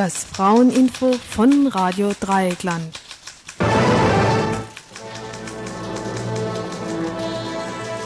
[0.00, 2.98] Das Fraueninfo von Radio Dreieckland.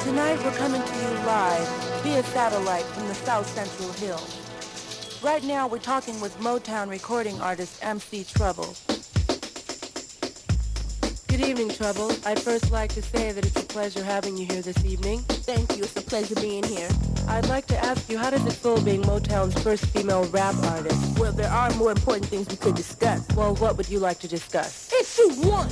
[0.02, 1.68] Tonight we're coming to you live
[2.02, 4.18] via satellite from the South Central Hill.
[5.22, 8.74] Right now we're talking with Motown recording artist MC Trouble.
[11.36, 12.12] Good evening, Trouble.
[12.24, 15.18] I'd first like to say that it's a pleasure having you here this evening.
[15.42, 15.82] Thank you.
[15.82, 16.88] It's a pleasure being here.
[17.26, 21.18] I'd like to ask you, how does it feel being Motown's first female rap artist?
[21.18, 23.26] Well, there are more important things we could discuss.
[23.34, 24.92] Well, what would you like to discuss?
[24.92, 25.68] Issue one.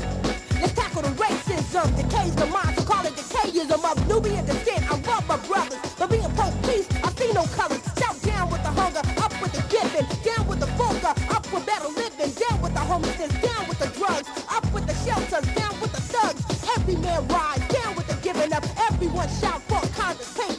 [0.61, 4.91] Let's tackle the racism, decays the mind, so call it decayism of Nubian descent.
[4.91, 6.92] I love my brothers, but being pro-peace, I
[17.13, 18.65] Down with the giving up.
[18.91, 19.83] Everyone shout for.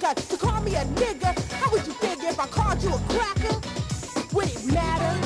[0.03, 3.55] To call me a nigga, how would you figure if I called you a cracker?
[4.33, 5.19] Would it matter?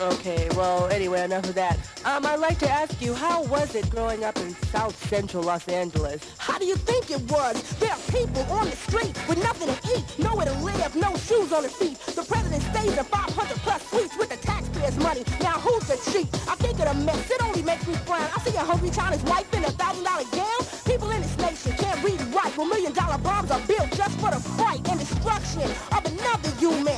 [0.00, 1.78] Okay, well, anyway, enough of that.
[2.04, 5.68] Um, I'd like to ask you, how was it growing up in South Central Los
[5.68, 6.22] Angeles?
[6.38, 7.62] How do you think it was?
[7.78, 11.52] There are people on the street with nothing to eat, nowhere to live, no shoes
[11.52, 11.98] on their feet.
[12.80, 15.22] The stays in 500 plus suites with the taxpayers' money.
[15.42, 16.32] Now who's the cheat?
[16.48, 18.24] I think of the mess, it only makes me frown.
[18.34, 20.60] I see a hungry China's wife in a thousand dollar gown.
[20.86, 22.56] People in this nation can't read write.
[22.56, 26.96] Well, million dollar bombs are built just for the fright and destruction of another human.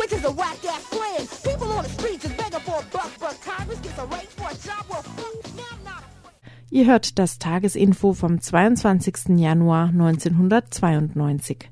[0.00, 1.20] Which is a whack ass plan.
[1.44, 4.48] People on the streets is begging for a buck, but Congress gets a raise for
[4.48, 4.84] a job.
[4.88, 5.04] Well,
[6.70, 9.36] Ihr hört das Tagesinfo vom 22.
[9.38, 11.70] Januar 1992.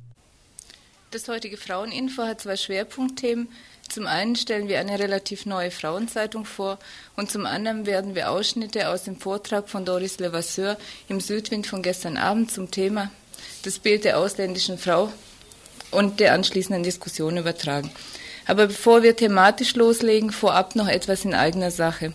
[1.17, 3.49] Das heutige Fraueninfo hat zwei Schwerpunktthemen.
[3.89, 6.79] Zum einen stellen wir eine relativ neue Frauenzeitung vor
[7.17, 10.77] und zum anderen werden wir Ausschnitte aus dem Vortrag von Doris Levasseur
[11.09, 13.11] im Südwind von gestern Abend zum Thema
[13.63, 15.11] das Bild der ausländischen Frau
[15.91, 17.91] und der anschließenden Diskussion übertragen.
[18.45, 22.13] Aber bevor wir thematisch loslegen, vorab noch etwas in eigener Sache.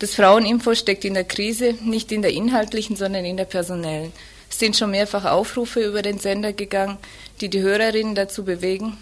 [0.00, 4.12] Das Fraueninfo steckt in der Krise, nicht in der inhaltlichen, sondern in der personellen.
[4.52, 6.98] Es sind schon mehrfach Aufrufe über den Sender gegangen,
[7.40, 8.98] die die Hörerinnen dazu bewegen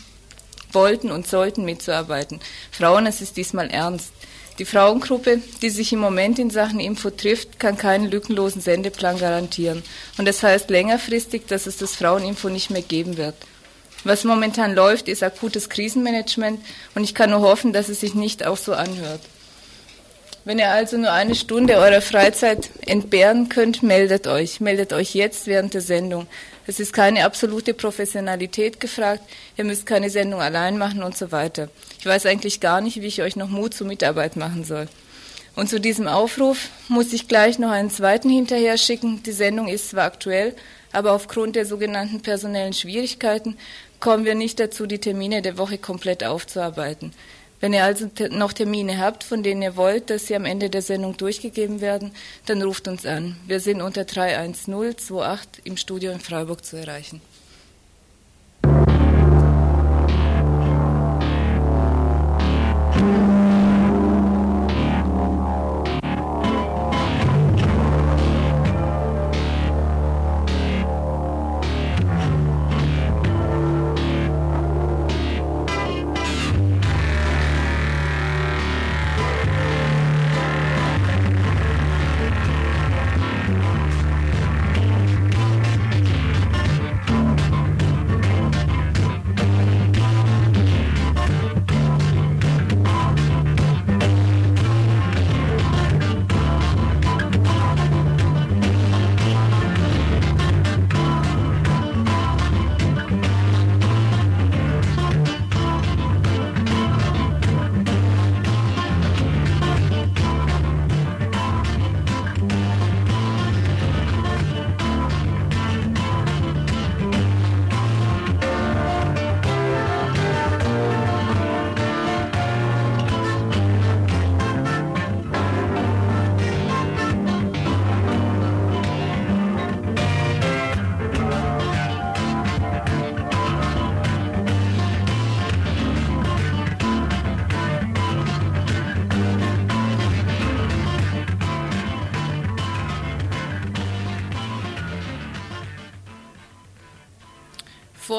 [0.73, 2.39] wollten und sollten mitzuarbeiten.
[2.71, 4.13] Frauen, es ist diesmal ernst.
[4.61, 9.83] Die Frauengruppe, die sich im Moment in Sachen Info trifft, kann keinen lückenlosen Sendeplan garantieren.
[10.19, 13.35] Und das heißt längerfristig, dass es das Fraueninfo nicht mehr geben wird.
[14.05, 18.47] Was momentan läuft, ist akutes Krisenmanagement und ich kann nur hoffen, dass es sich nicht
[18.47, 19.21] auch so anhört.
[20.45, 24.61] Wenn ihr also nur eine Stunde eurer Freizeit entbehren könnt, meldet euch.
[24.61, 26.27] Meldet euch jetzt während der Sendung.
[26.67, 29.23] Es ist keine absolute Professionalität gefragt.
[29.59, 31.69] Ihr müsst keine Sendung allein machen und so weiter.
[31.99, 34.89] Ich weiß eigentlich gar nicht, wie ich euch noch Mut zur Mitarbeit machen soll.
[35.57, 39.23] Und zu diesem Aufruf muss ich gleich noch einen zweiten hinterher schicken.
[39.25, 40.55] Die Sendung ist zwar aktuell,
[40.91, 43.59] aber aufgrund der sogenannten personellen Schwierigkeiten
[43.99, 47.13] kommen wir nicht dazu, die Termine der Woche komplett aufzuarbeiten.
[47.61, 50.81] Wenn ihr also noch Termine habt, von denen ihr wollt, dass sie am Ende der
[50.81, 52.13] Sendung durchgegeben werden,
[52.47, 53.37] dann ruft uns an.
[53.47, 57.21] Wir sind unter 31028 im Studio in Freiburg zu erreichen.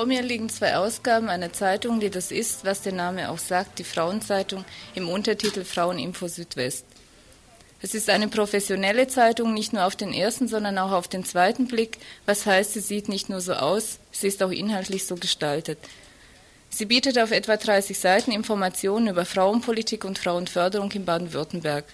[0.01, 3.77] Vor mir liegen zwei Ausgaben einer Zeitung, die das ist, was der Name auch sagt,
[3.77, 4.65] die Frauenzeitung
[4.95, 6.87] im Untertitel Fraueninfo Südwest.
[7.83, 11.67] Es ist eine professionelle Zeitung, nicht nur auf den ersten, sondern auch auf den zweiten
[11.67, 11.99] Blick.
[12.25, 15.77] Was heißt, sie sieht nicht nur so aus, sie ist auch inhaltlich so gestaltet.
[16.71, 21.85] Sie bietet auf etwa 30 Seiten Informationen über Frauenpolitik und Frauenförderung in Baden-Württemberg.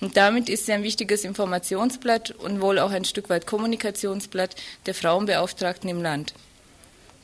[0.00, 4.56] Und damit ist sie ein wichtiges Informationsblatt und wohl auch ein Stück weit Kommunikationsblatt
[4.86, 6.34] der Frauenbeauftragten im Land.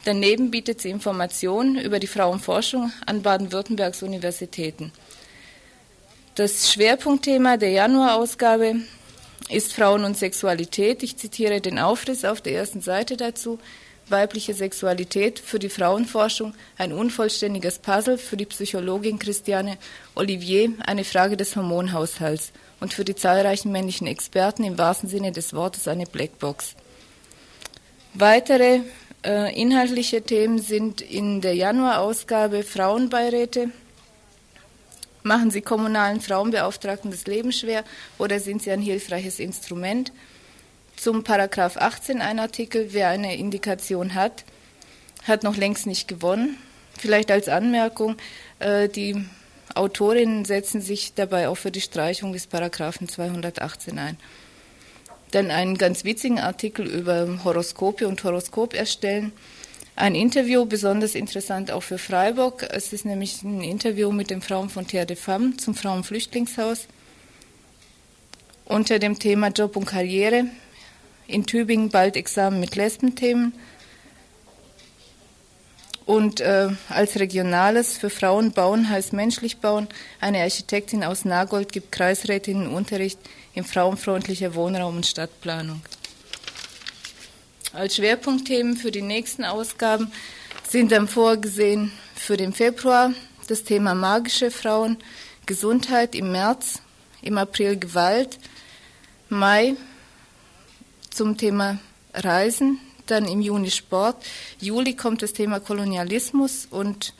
[0.05, 4.93] Daneben bietet sie Informationen über die Frauenforschung an Baden-Württembergs Universitäten.
[6.37, 8.77] Das Schwerpunktthema der Januarausgabe
[9.51, 11.03] ist Frauen und Sexualität.
[11.03, 13.59] Ich zitiere den Aufriss auf der ersten Seite dazu.
[14.09, 19.77] Weibliche Sexualität für die Frauenforschung, ein unvollständiges Puzzle für die Psychologin Christiane
[20.15, 25.53] Olivier, eine Frage des Hormonhaushalts und für die zahlreichen männlichen Experten im wahrsten Sinne des
[25.53, 26.75] Wortes eine Blackbox.
[28.15, 28.81] Weitere
[29.23, 33.71] inhaltliche Themen sind in der Januarausgabe Frauenbeiräte,
[35.23, 37.85] Machen Sie kommunalen Frauenbeauftragten das Leben schwer
[38.19, 40.13] oder sind sie ein hilfreiches Instrument?
[40.97, 44.45] Zum Paragraph 18 ein Artikel, wer eine Indikation hat,
[45.25, 46.57] hat noch längst nicht gewonnen.
[46.99, 48.17] Vielleicht als Anmerkung,
[48.61, 49.25] äh, die
[49.75, 54.17] Autorinnen setzen sich dabei auch für die Streichung des Paragraphen 218 ein.
[55.31, 59.33] Dann einen ganz witzigen Artikel über Horoskope und Horoskop erstellen
[60.01, 62.67] ein Interview, besonders interessant auch für Freiburg.
[62.71, 66.87] Es ist nämlich ein Interview mit den Frauen von Terre de Femme zum Frauenflüchtlingshaus
[68.65, 70.47] unter dem Thema Job und Karriere.
[71.27, 73.53] In Tübingen bald Examen mit Lesbenthemen.
[76.07, 79.87] Und äh, als Regionales für Frauen bauen heißt menschlich bauen.
[80.21, 83.19] Eine Architektin aus Nagold gibt Kreisrätinnenunterricht
[83.55, 85.83] in frauenfreundlicher Wohnraum- und Stadtplanung.
[87.73, 90.11] Als Schwerpunktthemen für die nächsten Ausgaben
[90.69, 93.13] sind dann vorgesehen für den Februar
[93.47, 94.97] das Thema magische Frauen,
[95.47, 96.81] Gesundheit im März,
[97.23, 98.39] im April Gewalt,
[99.29, 99.77] Mai
[101.11, 101.79] zum Thema
[102.15, 104.25] Reisen, dann im Juni Sport,
[104.61, 107.15] Juli kommt das Thema Kolonialismus und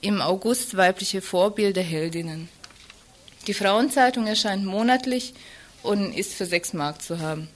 [0.00, 2.48] im August weibliche Vorbilder Heldinnen.
[3.46, 5.34] Die Frauenzeitung erscheint monatlich
[5.86, 7.48] und ist für sechs Mark zu haben.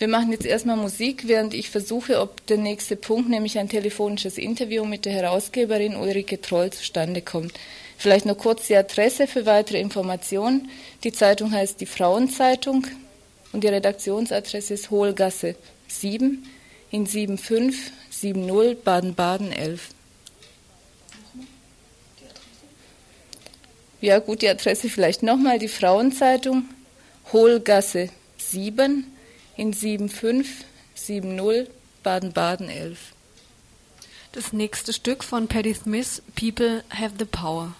[0.00, 4.38] Wir machen jetzt erstmal Musik, während ich versuche, ob der nächste Punkt, nämlich ein telefonisches
[4.38, 7.52] Interview mit der Herausgeberin Ulrike Troll, zustande kommt.
[7.98, 10.70] Vielleicht noch kurz die Adresse für weitere Informationen.
[11.04, 12.86] Die Zeitung heißt die Frauenzeitung
[13.52, 15.54] und die Redaktionsadresse ist Hohlgasse
[15.88, 16.46] 7
[16.90, 19.90] in 7570 Baden-Baden 11.
[24.00, 25.58] Ja, gut, die Adresse vielleicht nochmal.
[25.58, 26.64] Die Frauenzeitung
[27.32, 29.04] Hohlgasse 7
[29.56, 31.70] in 7570
[32.02, 32.98] Baden-Baden 11.
[34.32, 37.74] Das nächste Stück von Patti Smith, People Have the Power.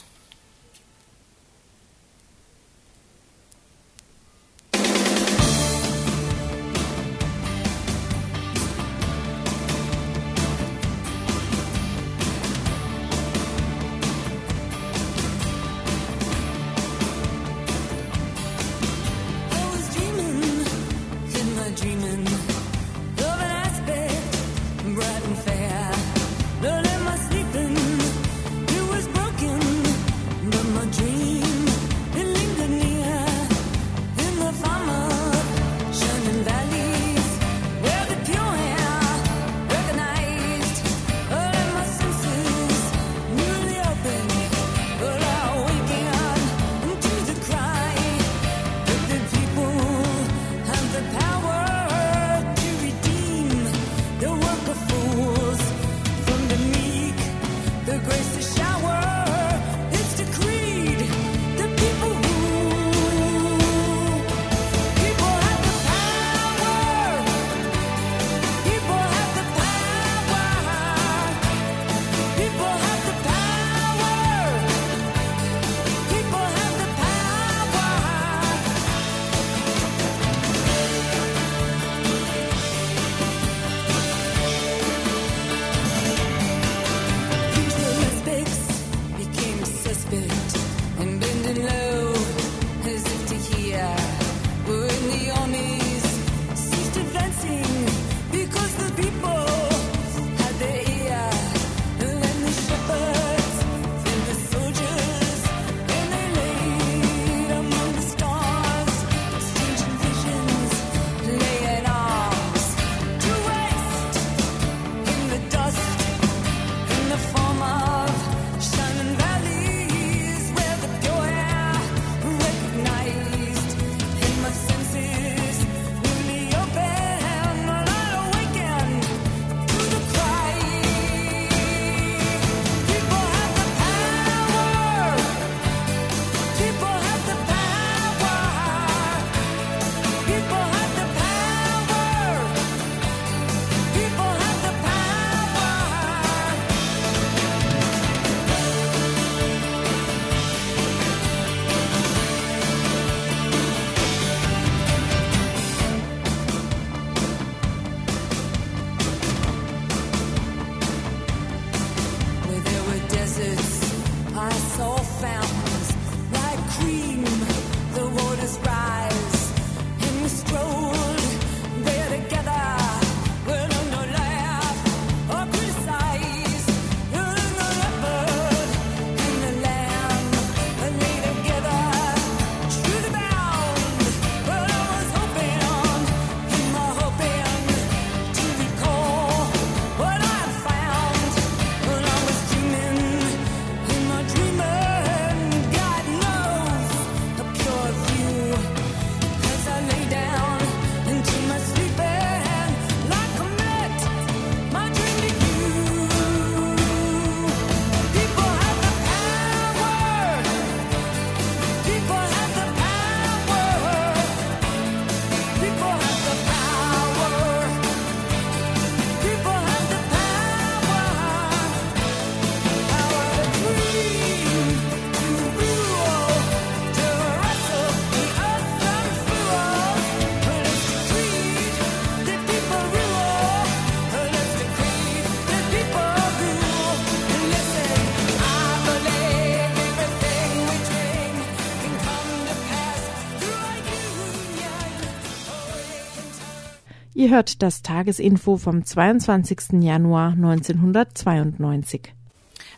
[247.31, 249.81] Ihr hört das Tagesinfo vom 22.
[249.85, 252.13] Januar 1992.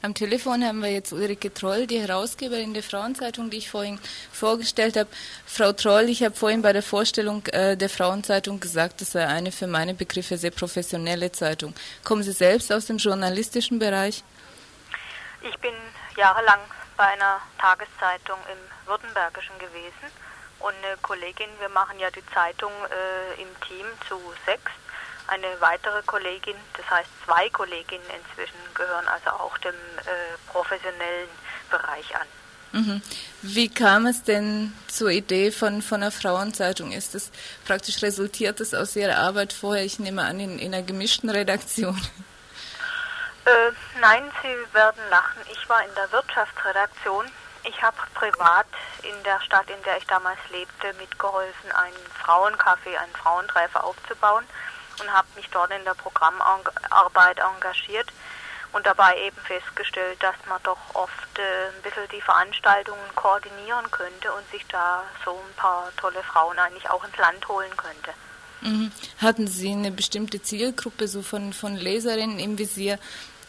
[0.02, 3.98] Am Telefon haben wir jetzt Ulrike Troll, die Herausgeberin der Frauenzeitung, die ich vorhin
[4.30, 5.08] vorgestellt habe.
[5.46, 9.52] Frau Troll, ich habe vorhin bei der Vorstellung äh, der Frauenzeitung gesagt, das sei eine
[9.52, 11.72] für meine Begriffe sehr professionelle Zeitung.
[12.04, 14.22] Kommen Sie selbst aus dem journalistischen Bereich?
[15.48, 15.72] Ich bin
[16.18, 16.60] jahrelang
[16.98, 20.21] bei einer Tageszeitung im Württembergischen gewesen
[20.62, 24.70] und eine Kollegin, wir machen ja die Zeitung äh, im Team zu sechs.
[25.28, 31.28] Eine weitere Kollegin, das heißt zwei Kolleginnen inzwischen, gehören also auch dem äh, professionellen
[31.70, 32.26] Bereich an.
[32.72, 33.02] Mhm.
[33.42, 36.92] Wie kam es denn zur Idee von, von einer Frauenzeitung?
[36.92, 37.30] Ist es
[37.66, 42.00] praktisch resultiert es aus Ihrer Arbeit vorher, ich nehme an, in, in einer gemischten Redaktion?
[43.44, 45.40] Äh, nein, Sie werden lachen.
[45.50, 47.26] Ich war in der Wirtschaftsredaktion
[47.64, 48.66] ich habe privat
[49.02, 54.44] in der Stadt, in der ich damals lebte, mitgeholfen, einen Frauencafé, einen Frauentreffer aufzubauen
[55.00, 58.12] und habe mich dort in der Programmarbeit engagiert
[58.72, 64.32] und dabei eben festgestellt, dass man doch oft äh, ein bisschen die Veranstaltungen koordinieren könnte
[64.32, 68.12] und sich da so ein paar tolle Frauen eigentlich auch ins Land holen könnte.
[68.62, 68.92] Mhm.
[69.18, 72.98] Hatten Sie eine bestimmte Zielgruppe so von, von Leserinnen im Visier,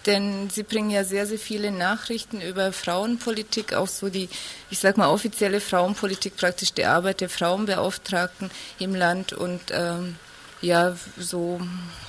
[0.06, 4.30] denn sie bringen ja sehr, sehr viele Nachrichten über Frauenpolitik, auch so die,
[4.70, 10.18] ich sag mal, offizielle Frauenpolitik, praktisch die Arbeit der Frauenbeauftragten im Land und ähm,
[10.62, 11.60] ja, so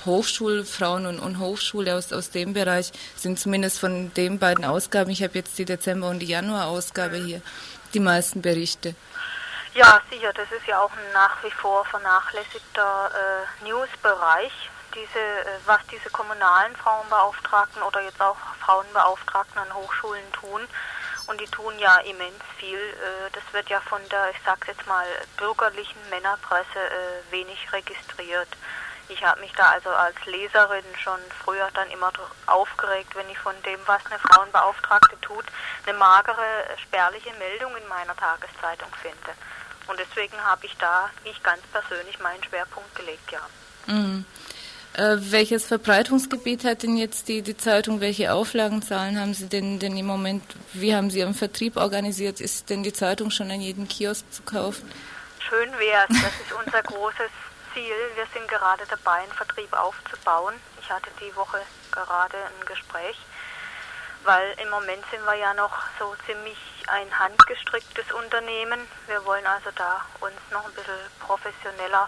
[0.05, 5.23] Hochschulfrauen und, und Hochschule aus, aus dem Bereich sind zumindest von den beiden Ausgaben, ich
[5.23, 7.41] habe jetzt die Dezember- und die Januar-Ausgabe hier,
[7.93, 8.95] die meisten Berichte.
[9.73, 14.53] Ja, sicher, das ist ja auch ein nach wie vor vernachlässigter äh, Newsbereich
[14.95, 20.61] diese, äh, was diese kommunalen Frauenbeauftragten oder jetzt auch Frauenbeauftragten an Hochschulen tun.
[21.27, 22.79] Und die tun ja immens viel.
[22.79, 25.05] Äh, das wird ja von der, ich sag's jetzt mal,
[25.37, 28.49] bürgerlichen Männerpresse äh, wenig registriert.
[29.07, 32.11] Ich habe mich da also als Leserin schon früher dann immer
[32.47, 35.45] aufgeregt, wenn ich von dem, was eine Frauenbeauftragte tut,
[35.85, 39.37] eine magere, spärliche Meldung in meiner Tageszeitung finde.
[39.87, 43.41] Und deswegen habe ich da, ich ganz persönlich, meinen Schwerpunkt gelegt, ja.
[43.85, 44.25] Mhm.
[44.97, 47.99] Äh, welches Verbreitungsgebiet hat denn jetzt die, die Zeitung?
[47.99, 50.41] Welche Auflagenzahlen haben Sie denn, denn im Moment?
[50.71, 52.39] Wie haben Sie Ihren Vertrieb organisiert?
[52.39, 54.89] Ist denn die Zeitung schon an jedem Kiosk zu kaufen?
[55.39, 56.21] Schön wäre es.
[56.21, 57.29] Das ist unser großes
[57.73, 57.95] Ziel.
[58.15, 60.53] Wir sind gerade dabei, einen Vertrieb aufzubauen.
[60.81, 61.59] Ich hatte die Woche
[61.91, 63.17] gerade ein Gespräch,
[64.23, 68.79] weil im Moment sind wir ja noch so ziemlich ein handgestricktes Unternehmen.
[69.07, 72.07] Wir wollen also da uns noch ein bisschen professioneller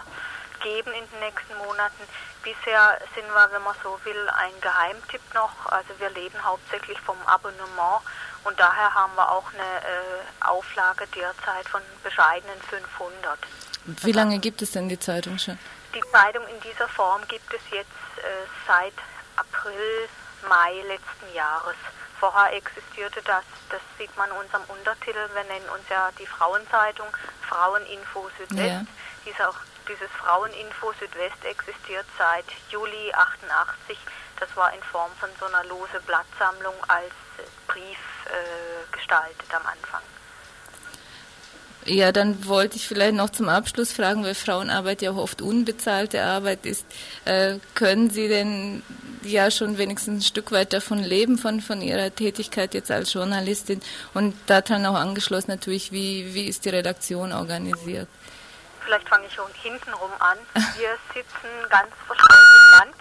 [0.60, 2.02] geben in den nächsten Monaten.
[2.42, 5.66] Bisher sind wir, wenn man so will, ein Geheimtipp noch.
[5.66, 8.02] Also wir leben hauptsächlich vom Abonnement
[8.44, 13.38] und daher haben wir auch eine äh, Auflage derzeit von bescheidenen 500.
[14.02, 15.58] Wie lange gibt es denn die Zeitung schon?
[15.94, 18.92] Die Zeitung in dieser Form gibt es jetzt äh, seit
[19.36, 20.08] April,
[20.48, 21.76] Mai letzten Jahres.
[22.20, 27.06] Vorher existierte das, das sieht man in unserem Untertitel, wir nennen uns ja die Frauenzeitung
[27.48, 28.58] Fraueninfo Südwest.
[28.58, 28.84] Ja.
[29.24, 29.56] Die ist auch
[29.88, 33.96] dieses Fraueninfo Südwest existiert seit Juli 88.
[34.38, 37.14] Das war in Form von so einer lose Blattsammlung als
[37.66, 40.02] Brief äh, gestaltet am Anfang.
[41.86, 46.22] Ja, dann wollte ich vielleicht noch zum Abschluss fragen, weil Frauenarbeit ja auch oft unbezahlte
[46.22, 46.84] Arbeit ist.
[47.24, 48.82] Äh, können Sie denn
[49.22, 53.80] ja schon wenigstens ein Stück weit davon leben, von, von Ihrer Tätigkeit jetzt als Journalistin?
[54.12, 58.08] Und daran auch angeschlossen natürlich, wie, wie ist die Redaktion organisiert?
[58.88, 60.38] Vielleicht fange ich schon hintenrum an.
[60.78, 62.96] Wir sitzen ganz verstreut im Land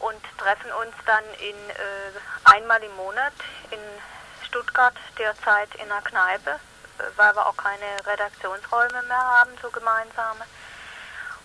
[0.00, 2.12] und treffen uns dann in, äh,
[2.44, 3.32] einmal im Monat
[3.70, 3.78] in
[4.46, 6.60] Stuttgart derzeit in einer Kneipe
[7.16, 10.44] weil wir auch keine Redaktionsräume mehr haben, so gemeinsame,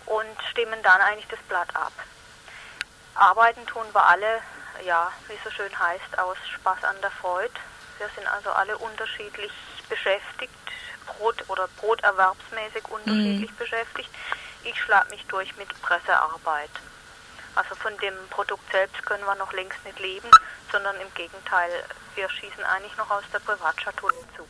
[0.05, 1.93] und stimmen dann eigentlich das Blatt ab.
[3.13, 4.41] Arbeiten tun wir alle,
[4.83, 7.53] ja, wie es so schön heißt, aus Spaß an der Freude.
[7.99, 9.53] Wir sind also alle unterschiedlich
[9.87, 10.53] beschäftigt,
[11.05, 13.57] Brot- oder broterwerbsmäßig unterschiedlich mhm.
[13.57, 14.09] beschäftigt.
[14.63, 16.71] Ich schlage mich durch mit Pressearbeit.
[17.55, 20.29] Also von dem Produkt selbst können wir noch längst nicht leben,
[20.71, 21.71] sondern im Gegenteil,
[22.15, 24.45] wir schießen eigentlich noch aus der Privatschatulle zu.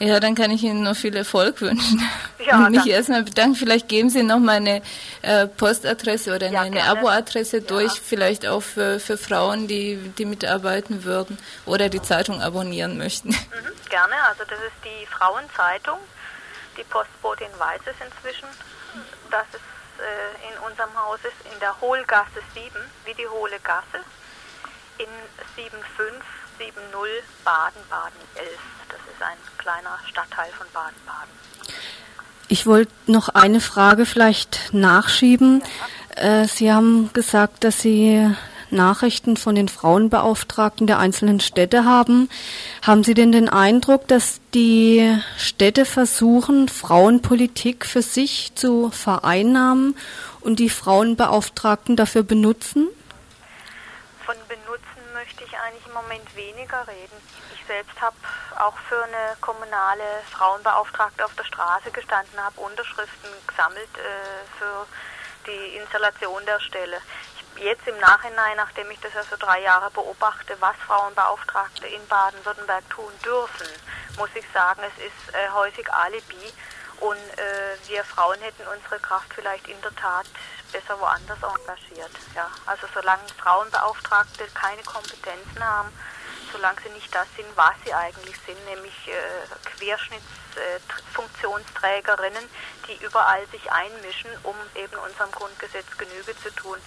[0.00, 2.00] Ja, dann kann ich Ihnen noch viel Erfolg wünschen.
[2.44, 3.54] Ja, und mich erstmal bedanken.
[3.54, 4.82] Vielleicht geben Sie noch mal eine
[5.22, 7.64] äh, Postadresse oder eine, ja, eine Aboadresse ja.
[7.64, 13.28] durch, vielleicht auch für, für Frauen, die, die mitarbeiten würden oder die Zeitung abonnieren möchten.
[13.30, 15.98] Mhm, gerne, also das ist die Frauenzeitung.
[16.76, 18.48] Die Postbotin weiß es inzwischen,
[19.30, 19.60] dass es
[20.02, 22.68] äh, in unserem Haus ist, in der Hohlgasse 7,
[23.06, 24.04] wie die Hohle Gasse,
[24.98, 25.08] in
[26.58, 28.48] 7570 Baden-Baden 11.
[28.88, 31.34] Das ist ein kleiner Stadtteil von Baden-Baden.
[32.48, 35.62] Ich wollte noch eine Frage vielleicht nachschieben.
[36.16, 38.34] Äh, Sie haben gesagt, dass Sie
[38.70, 42.28] Nachrichten von den Frauenbeauftragten der einzelnen Städte haben.
[42.82, 49.96] Haben Sie denn den Eindruck, dass die Städte versuchen, Frauenpolitik für sich zu vereinnahmen
[50.40, 52.88] und die Frauenbeauftragten dafür benutzen?
[54.24, 57.22] Von benutzen möchte ich eigentlich im Moment weniger reden
[57.66, 58.16] selbst habe
[58.58, 64.86] auch für eine kommunale Frauenbeauftragte auf der Straße gestanden, habe Unterschriften gesammelt äh, für
[65.46, 66.98] die Installation der Stelle.
[67.56, 72.06] Ich, jetzt im Nachhinein, nachdem ich das ja so drei Jahre beobachte, was Frauenbeauftragte in
[72.08, 73.68] Baden-Württemberg tun dürfen,
[74.18, 76.52] muss ich sagen, es ist äh, häufig Alibi
[77.04, 80.24] und äh, wir Frauen hätten unsere Kraft vielleicht in der Tat
[80.72, 82.10] besser woanders engagiert.
[82.34, 85.92] Ja, also solange Frauenbeauftragte keine Kompetenzen haben,
[86.50, 89.12] solange sie nicht das sind, was sie eigentlich sind, nämlich äh,
[89.76, 92.48] Querschnittsfunktionsträgerinnen, äh,
[92.88, 96.78] die überall sich einmischen, um eben unserem Grundgesetz Genüge zu tun.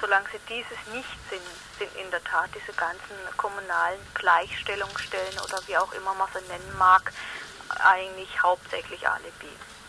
[0.00, 1.46] Solange sie dieses nicht sind,
[1.78, 6.76] sind in der Tat diese ganzen kommunalen Gleichstellungsstellen oder wie auch immer man sie nennen
[6.76, 7.12] mag,
[7.78, 9.48] eigentlich hauptsächlich Alibi.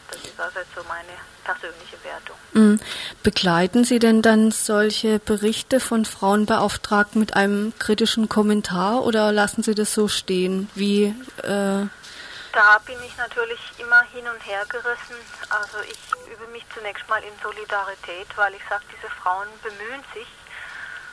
[0.09, 2.35] Das ist also so meine persönliche Wertung.
[2.53, 2.79] Mhm.
[3.23, 9.73] Begleiten Sie denn dann solche Berichte von Frauenbeauftragten mit einem kritischen Kommentar oder lassen Sie
[9.73, 10.69] das so stehen?
[10.75, 11.87] Wie, äh
[12.53, 15.15] da bin ich natürlich immer hin und her gerissen.
[15.49, 20.27] Also ich übe mich zunächst mal in Solidarität, weil ich sage, diese Frauen bemühen sich,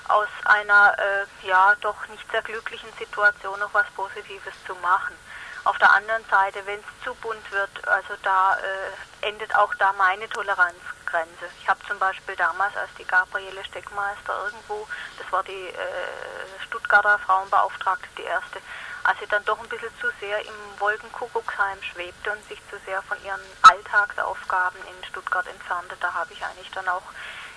[0.09, 5.15] aus einer äh, ja doch nicht sehr glücklichen Situation noch was Positives zu machen.
[5.65, 9.93] Auf der anderen Seite, wenn es zu bunt wird, also da äh, endet auch da
[9.95, 11.51] meine Toleranzgrenze.
[11.61, 14.87] Ich habe zum Beispiel damals, als die Gabriele Steckmeister irgendwo,
[15.19, 18.61] das war die äh, Stuttgarter Frauenbeauftragte, die erste,
[19.05, 23.03] als sie dann doch ein bisschen zu sehr im Wolkenkuckucksheim schwebte und sich zu sehr
[23.03, 27.03] von ihren Alltagsaufgaben in Stuttgart entfernte, da habe ich eigentlich dann auch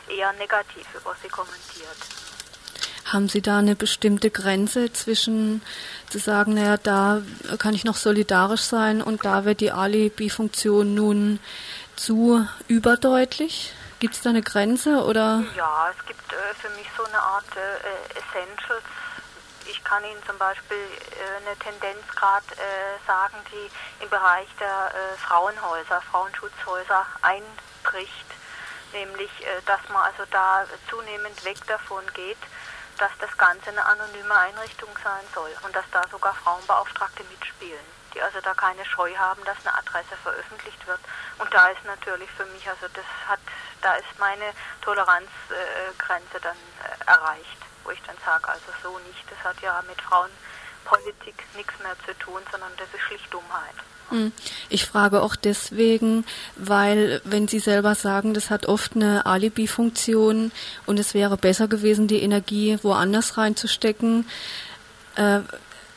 [0.08, 1.98] eher negativ über sie kommentiert.
[3.06, 5.62] Haben Sie da eine bestimmte Grenze zwischen
[6.10, 7.22] zu sagen, naja, da
[7.58, 11.40] kann ich noch solidarisch sein und da wird die Alibi-Funktion nun
[11.96, 13.74] zu überdeutlich?
[14.00, 15.44] Gibt es da eine Grenze oder?
[15.56, 18.84] Ja, es gibt äh, für mich so eine Art äh, Essentials.
[19.70, 24.68] Ich kann Ihnen zum Beispiel äh, eine Tendenz gerade äh, sagen, die im Bereich der
[24.68, 28.26] äh, Frauenhäuser, Frauenschutzhäuser einbricht,
[28.94, 32.42] nämlich, äh, dass man also da zunehmend weg davon geht,
[33.02, 37.84] dass das Ganze eine anonyme Einrichtung sein soll und dass da sogar Frauenbeauftragte mitspielen,
[38.14, 41.00] die also da keine Scheu haben, dass eine Adresse veröffentlicht wird.
[41.40, 43.40] Und da ist natürlich für mich, also das hat,
[43.82, 49.26] da ist meine Toleranzgrenze äh, dann äh, erreicht, wo ich dann sage, also so nicht,
[49.32, 53.76] das hat ja mit Frauenpolitik nichts mehr zu tun, sondern das ist schlicht Dummheit.
[54.12, 54.32] Hm.
[54.70, 60.52] Ich frage auch deswegen, weil wenn Sie selber sagen, das hat oft eine Alibi-Funktion
[60.86, 64.28] und es wäre besser gewesen, die Energie woanders reinzustecken.
[65.16, 65.40] Äh,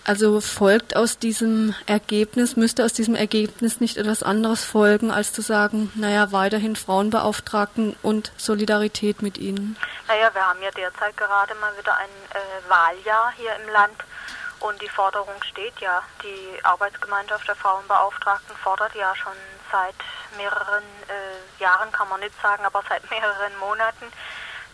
[0.06, 5.40] also folgt aus diesem Ergebnis, müsste aus diesem Ergebnis nicht etwas anderes folgen, als zu
[5.40, 9.76] sagen, naja, weiterhin Frauenbeauftragten und Solidarität mit ihnen?
[10.06, 13.94] Naja, wir haben ja derzeit gerade mal wieder ein äh, Wahljahr hier im Land
[14.64, 19.36] Und die Forderung steht ja, die Arbeitsgemeinschaft der Frauenbeauftragten fordert ja schon
[19.70, 19.94] seit
[20.38, 24.10] mehreren äh, Jahren, kann man nicht sagen, aber seit mehreren Monaten,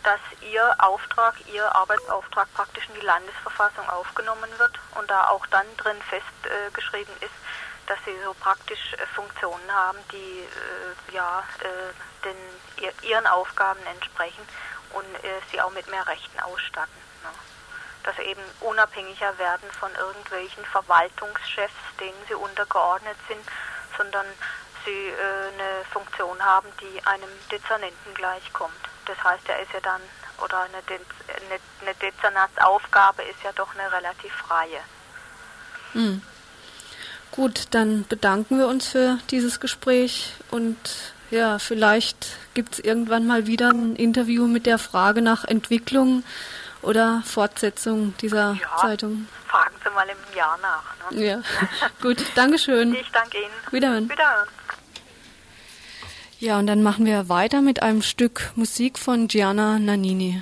[0.03, 5.67] dass ihr Auftrag, ihr Arbeitsauftrag praktisch in die Landesverfassung aufgenommen wird und da auch dann
[5.75, 7.35] drin festgeschrieben äh, ist,
[7.87, 12.37] dass sie so praktisch äh, Funktionen haben, die äh, ja, äh, den,
[12.85, 14.47] ihr, ihren Aufgaben entsprechen
[14.93, 16.95] und äh, sie auch mit mehr Rechten ausstatten.
[17.23, 17.50] Ne?
[18.03, 23.41] Dass sie eben unabhängiger werden von irgendwelchen Verwaltungschefs, denen sie untergeordnet sind,
[23.97, 24.25] sondern
[24.85, 28.73] sie äh, eine Funktion haben, die einem Dezernenten gleichkommt.
[29.05, 30.01] Das heißt, er ist ja dann,
[30.43, 34.79] oder eine, De eine, eine Dezernatsaufgabe ist ja doch eine relativ freie.
[35.93, 36.21] Hm.
[37.31, 40.77] Gut, dann bedanken wir uns für dieses Gespräch und
[41.29, 46.23] ja, vielleicht gibt es irgendwann mal wieder ein Interview mit der Frage nach Entwicklung
[46.81, 49.27] oder Fortsetzung dieser ja, Zeitung.
[49.47, 51.11] Fragen Sie mal im Jahr nach.
[51.11, 51.25] Ne?
[51.25, 51.41] Ja,
[52.01, 52.95] gut, Dankeschön.
[52.95, 53.51] Ich danke Ihnen.
[53.71, 54.09] Wiederhören.
[54.09, 54.47] Wiederhören.
[56.39, 60.41] Ja, und dann machen wir weiter mit einem Stück Musik von Gianna Nannini.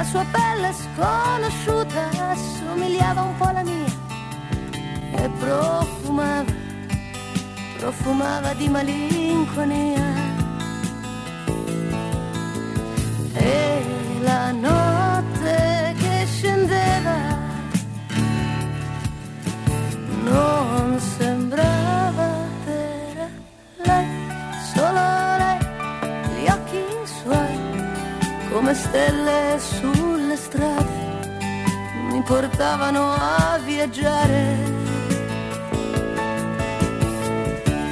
[0.00, 3.84] La sua pelle sconosciuta assomigliava un po' alla mia
[5.14, 6.50] e profumava,
[7.76, 10.02] profumava di malinconia.
[13.34, 13.84] E
[14.22, 17.16] la notte che scendeva,
[20.24, 20.59] no.
[28.70, 31.28] come stelle sulle strade
[32.10, 34.58] mi portavano a viaggiare.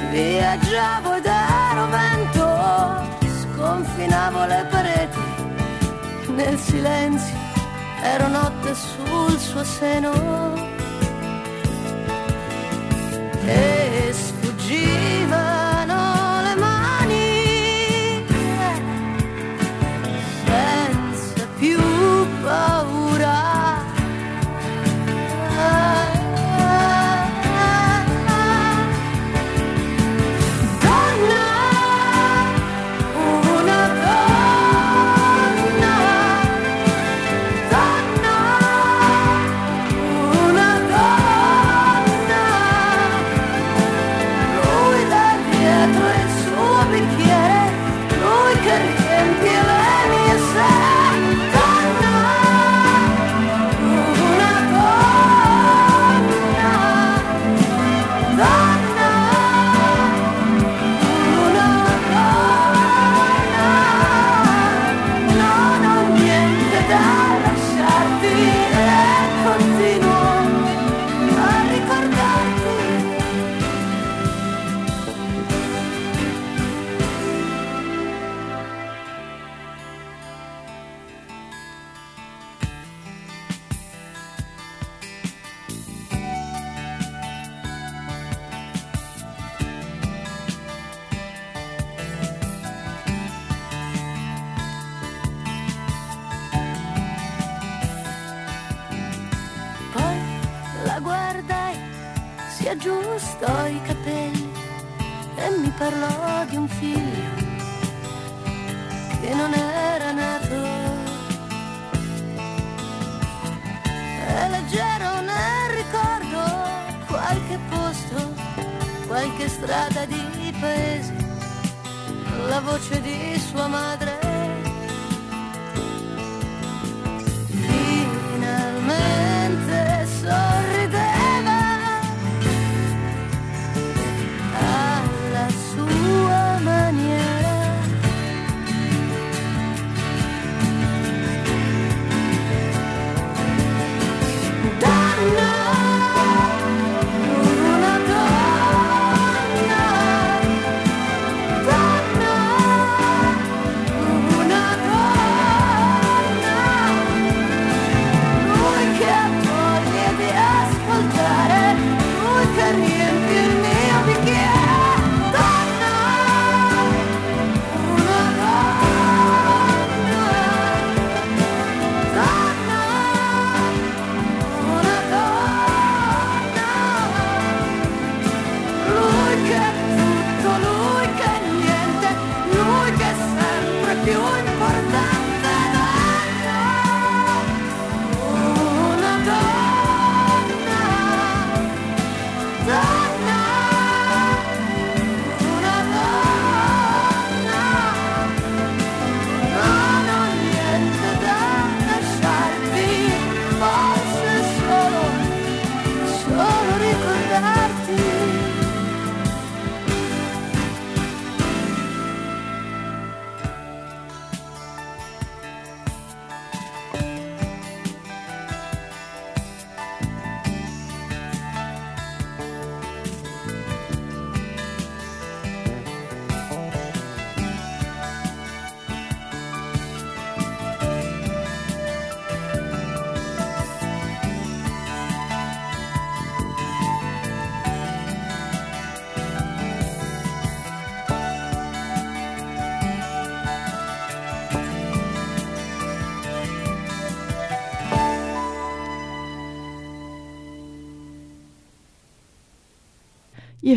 [0.09, 2.47] Viaggiavo ed ero vento,
[3.41, 5.19] sconfinavo le pareti
[6.33, 7.37] nel silenzio,
[8.01, 10.13] ero notte sul suo seno.
[13.45, 13.78] E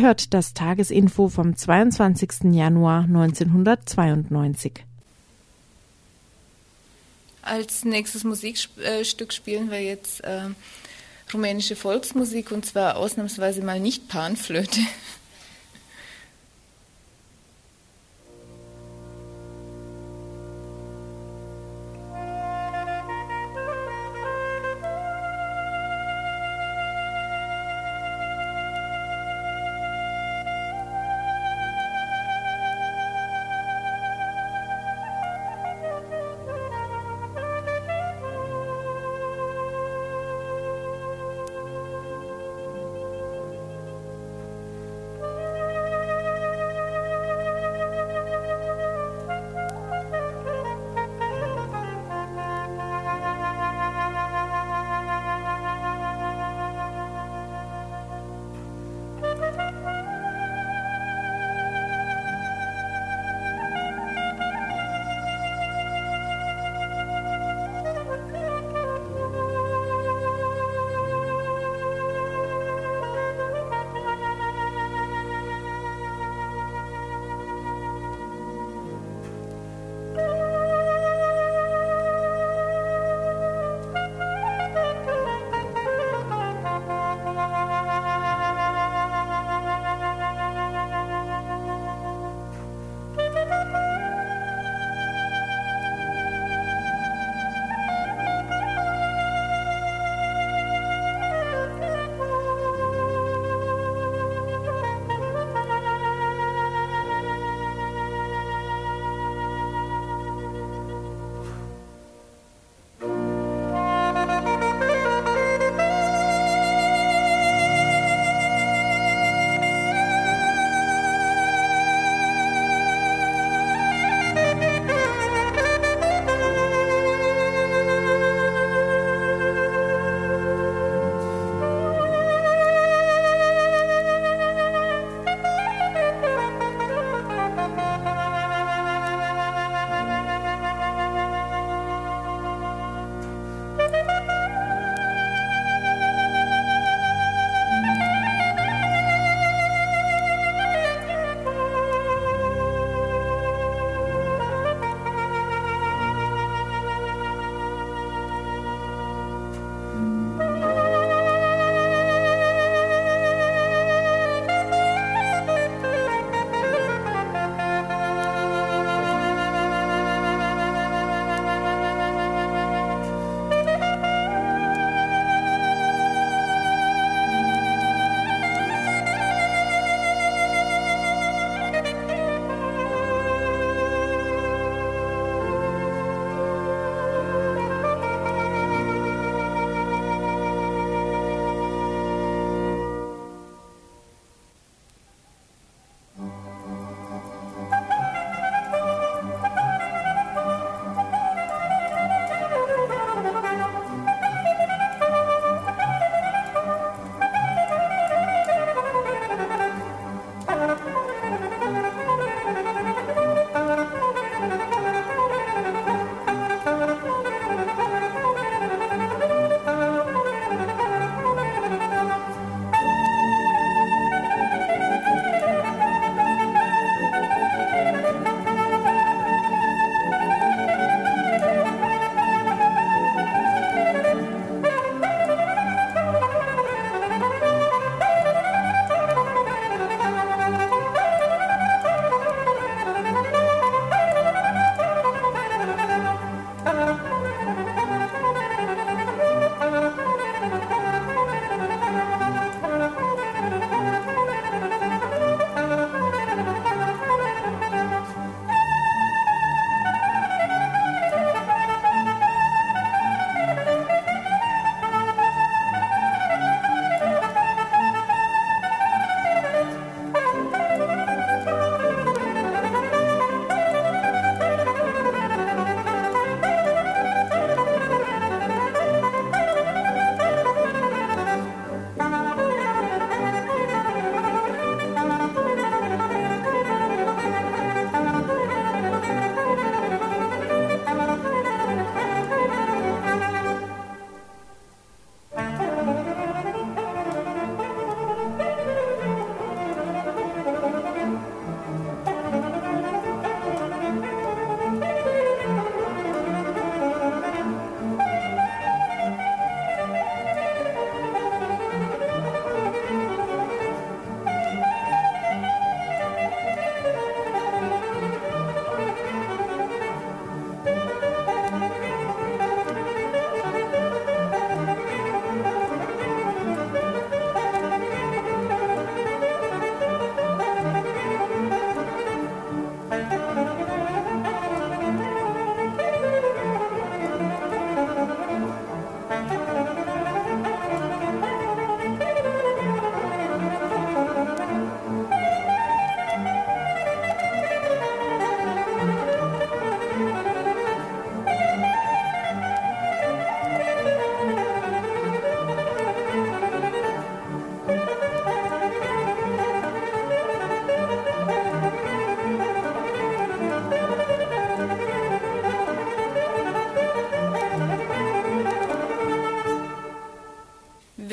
[0.03, 2.53] hört das Tagesinfo vom 22.
[2.53, 4.83] Januar 1992.
[7.41, 10.49] Als nächstes Musikstück spielen wir jetzt äh,
[11.33, 14.79] rumänische Volksmusik und zwar ausnahmsweise mal nicht Panflöte.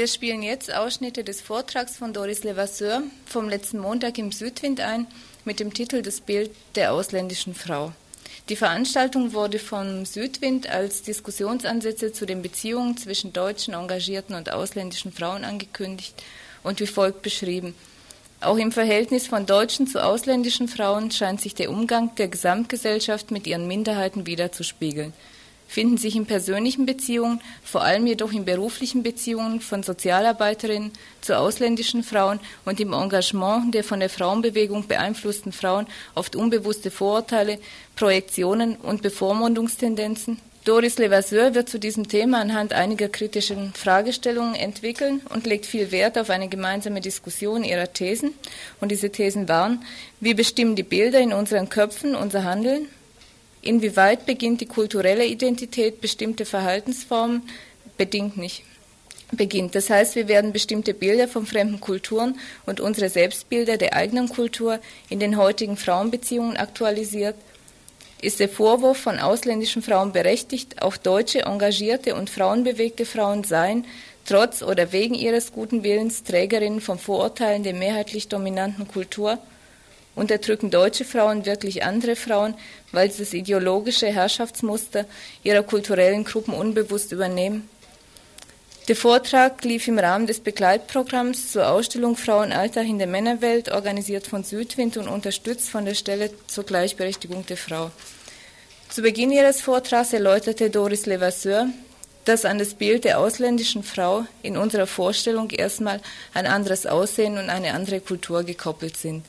[0.00, 5.06] Wir spielen jetzt Ausschnitte des Vortrags von Doris Levasseur vom letzten Montag im Südwind ein
[5.44, 7.92] mit dem Titel Das Bild der ausländischen Frau.
[8.48, 15.12] Die Veranstaltung wurde vom Südwind als Diskussionsansätze zu den Beziehungen zwischen deutschen engagierten und ausländischen
[15.12, 16.14] Frauen angekündigt
[16.62, 17.74] und wie folgt beschrieben.
[18.40, 23.46] Auch im Verhältnis von deutschen zu ausländischen Frauen scheint sich der Umgang der Gesamtgesellschaft mit
[23.46, 25.12] ihren Minderheiten wiederzuspiegeln
[25.70, 30.90] finden sich in persönlichen Beziehungen, vor allem jedoch in beruflichen Beziehungen von Sozialarbeiterinnen
[31.20, 37.60] zu ausländischen Frauen und im Engagement der von der Frauenbewegung beeinflussten Frauen oft unbewusste Vorurteile,
[37.94, 40.38] Projektionen und Bevormundungstendenzen.
[40.64, 46.18] Doris Levasseur wird zu diesem Thema anhand einiger kritischen Fragestellungen entwickeln und legt viel Wert
[46.18, 48.34] auf eine gemeinsame Diskussion ihrer Thesen.
[48.80, 49.84] Und diese Thesen waren,
[50.18, 52.88] wie bestimmen die Bilder in unseren Köpfen unser Handeln?
[53.62, 57.42] Inwieweit beginnt die kulturelle Identität bestimmte Verhaltensformen?
[57.98, 58.62] Bedingt nicht.
[59.32, 59.74] Beginnt.
[59.74, 64.80] Das heißt, wir werden bestimmte Bilder von fremden Kulturen und unsere Selbstbilder der eigenen Kultur
[65.08, 67.36] in den heutigen Frauenbeziehungen aktualisiert.
[68.22, 73.84] Ist der Vorwurf von ausländischen Frauen berechtigt, auch deutsche, engagierte und frauenbewegte Frauen seien,
[74.26, 79.38] trotz oder wegen ihres guten Willens Trägerinnen von Vorurteilen der mehrheitlich dominanten Kultur?
[80.20, 82.54] Unterdrücken deutsche Frauen wirklich andere Frauen,
[82.92, 85.06] weil sie das ideologische Herrschaftsmuster
[85.42, 87.66] ihrer kulturellen Gruppen unbewusst übernehmen?
[88.88, 94.44] Der Vortrag lief im Rahmen des Begleitprogramms zur Ausstellung Frauenalltag in der Männerwelt, organisiert von
[94.44, 97.90] Südwind und unterstützt von der Stelle zur Gleichberechtigung der Frau.
[98.90, 101.68] Zu Beginn ihres Vortrags erläuterte Doris Levasseur,
[102.26, 106.02] dass an das Bild der ausländischen Frau in unserer Vorstellung erstmal
[106.34, 109.24] ein anderes Aussehen und eine andere Kultur gekoppelt sind.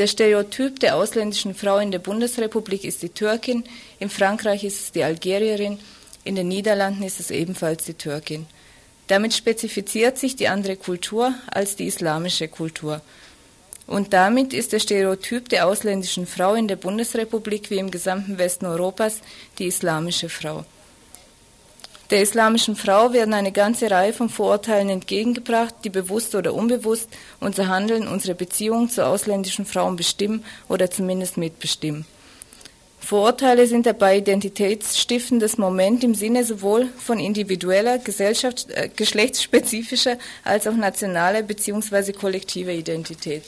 [0.00, 3.64] Der Stereotyp der ausländischen Frau in der Bundesrepublik ist die Türkin,
[3.98, 5.78] in Frankreich ist es die Algerierin,
[6.24, 8.46] in den Niederlanden ist es ebenfalls die Türkin.
[9.08, 13.02] Damit spezifiziert sich die andere Kultur als die islamische Kultur.
[13.86, 18.64] Und damit ist der Stereotyp der ausländischen Frau in der Bundesrepublik wie im gesamten Westen
[18.64, 19.20] Europas
[19.58, 20.64] die islamische Frau.
[22.10, 27.08] Der islamischen Frau werden eine ganze Reihe von Vorurteilen entgegengebracht, die bewusst oder unbewusst
[27.38, 32.04] unser Handeln, unsere Beziehung zu ausländischen Frauen bestimmen oder zumindest mitbestimmen.
[32.98, 40.74] Vorurteile sind dabei identitätsstiftendes Moment im Sinne sowohl von individueller, Gesellschafts-, äh, geschlechtsspezifischer als auch
[40.74, 42.12] nationaler bzw.
[42.12, 43.44] kollektiver Identität.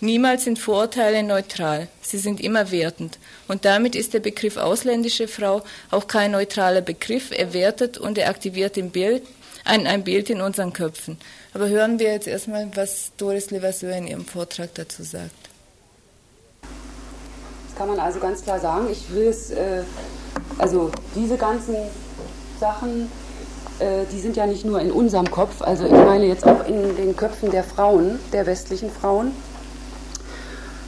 [0.00, 3.18] Niemals sind Vorurteile neutral, sie sind immer wertend.
[3.48, 8.28] Und damit ist der Begriff ausländische Frau auch kein neutraler Begriff, er wertet und er
[8.28, 9.22] aktiviert ein Bild,
[9.64, 11.18] ein, ein Bild in unseren Köpfen.
[11.54, 15.30] Aber hören wir jetzt erstmal, was Doris Levasseur in ihrem Vortrag dazu sagt.
[16.62, 18.88] Das kann man also ganz klar sagen.
[18.90, 19.82] Ich will es, äh,
[20.58, 21.76] also diese ganzen
[22.60, 23.10] Sachen,
[23.78, 26.96] äh, die sind ja nicht nur in unserem Kopf, also ich meine jetzt auch in
[26.96, 29.32] den Köpfen der Frauen, der westlichen Frauen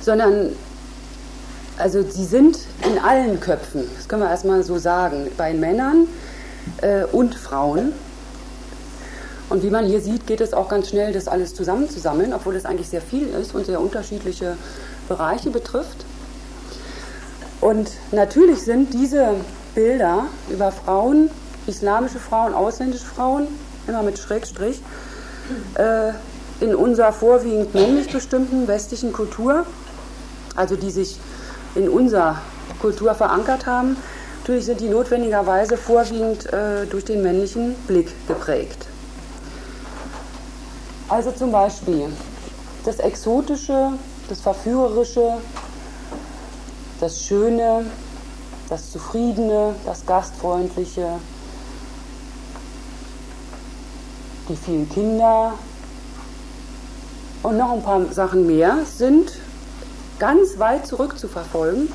[0.00, 0.56] sondern
[1.78, 6.06] also sie sind in allen Köpfen, das können wir erstmal so sagen, bei Männern
[6.82, 7.92] äh, und Frauen.
[9.48, 12.64] Und wie man hier sieht, geht es auch ganz schnell, das alles zusammenzusammeln, obwohl es
[12.64, 14.56] eigentlich sehr viel ist und sehr unterschiedliche
[15.08, 16.04] Bereiche betrifft.
[17.60, 19.34] Und natürlich sind diese
[19.74, 21.30] Bilder über Frauen,
[21.66, 23.48] islamische Frauen, ausländische Frauen,
[23.88, 24.80] immer mit Schrägstrich,
[25.74, 26.12] äh,
[26.60, 29.66] in unserer vorwiegend männlich bestimmten westlichen Kultur
[30.56, 31.18] also die sich
[31.74, 32.40] in unserer
[32.80, 33.96] Kultur verankert haben,
[34.40, 38.86] natürlich sind die notwendigerweise vorwiegend äh, durch den männlichen Blick geprägt.
[41.08, 42.06] Also zum Beispiel
[42.84, 43.92] das Exotische,
[44.28, 45.38] das Verführerische,
[47.00, 47.86] das Schöne,
[48.68, 51.18] das Zufriedene, das Gastfreundliche,
[54.48, 55.54] die vielen Kinder
[57.42, 59.32] und noch ein paar Sachen mehr sind
[60.20, 61.92] ganz weit zurückzuverfolgen,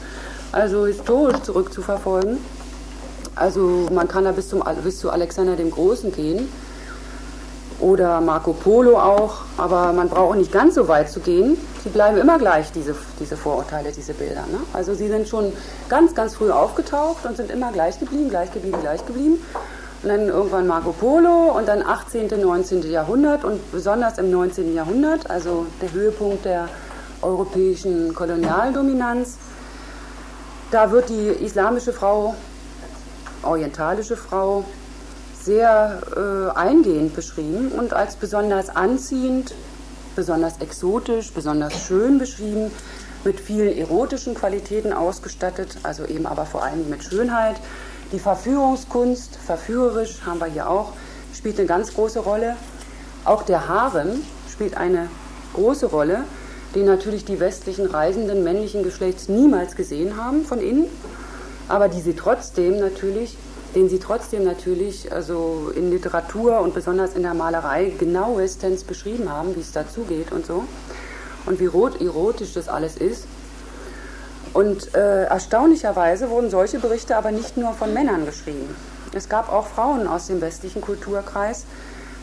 [0.51, 2.39] also historisch zurückzuverfolgen.
[3.35, 6.49] Also man kann da bis, zum, bis zu Alexander dem Großen gehen
[7.79, 11.57] oder Marco Polo auch, aber man braucht nicht ganz so weit zu gehen.
[11.83, 14.45] Sie bleiben immer gleich, diese, diese Vorurteile, diese Bilder.
[14.51, 14.59] Ne?
[14.73, 15.51] Also sie sind schon
[15.89, 19.43] ganz, ganz früh aufgetaucht und sind immer gleich geblieben, gleich geblieben, gleich geblieben.
[20.03, 22.89] Und dann irgendwann Marco Polo und dann 18., 19.
[22.89, 24.73] Jahrhundert und besonders im 19.
[24.73, 26.69] Jahrhundert, also der Höhepunkt der
[27.21, 29.37] europäischen Kolonialdominanz.
[30.71, 32.35] Da wird die islamische Frau,
[33.43, 34.65] orientalische Frau,
[35.41, 39.53] sehr äh, eingehend beschrieben und als besonders anziehend,
[40.15, 42.71] besonders exotisch, besonders schön beschrieben,
[43.23, 47.55] mit vielen erotischen Qualitäten ausgestattet, also eben aber vor allem mit Schönheit.
[48.11, 50.93] Die Verführungskunst, verführerisch haben wir hier auch,
[51.33, 52.55] spielt eine ganz große Rolle.
[53.23, 55.09] Auch der Harem spielt eine
[55.53, 56.23] große Rolle,
[56.75, 60.87] den natürlich die westlichen Reisenden männlichen Geschlechts niemals gesehen haben von innen,
[61.69, 63.37] aber die sie trotzdem natürlich,
[63.73, 69.55] den sie trotzdem natürlich also in Literatur und besonders in der Malerei genauestens beschrieben haben,
[69.55, 70.65] wie es dazugeht und so
[71.45, 73.25] und wie rot erotisch das alles ist.
[74.53, 78.75] Und äh, erstaunlicherweise wurden solche Berichte aber nicht nur von Männern geschrieben.
[79.13, 81.65] Es gab auch Frauen aus dem westlichen Kulturkreis,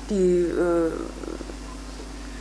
[0.09, 0.91] die äh,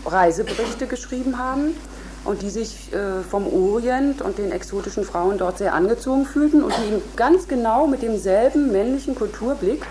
[0.05, 1.75] Reiseberichte geschrieben haben
[2.23, 6.73] und die sich äh, vom Orient und den exotischen Frauen dort sehr angezogen fühlten und
[6.77, 9.85] die ganz genau mit demselben männlichen Kulturblick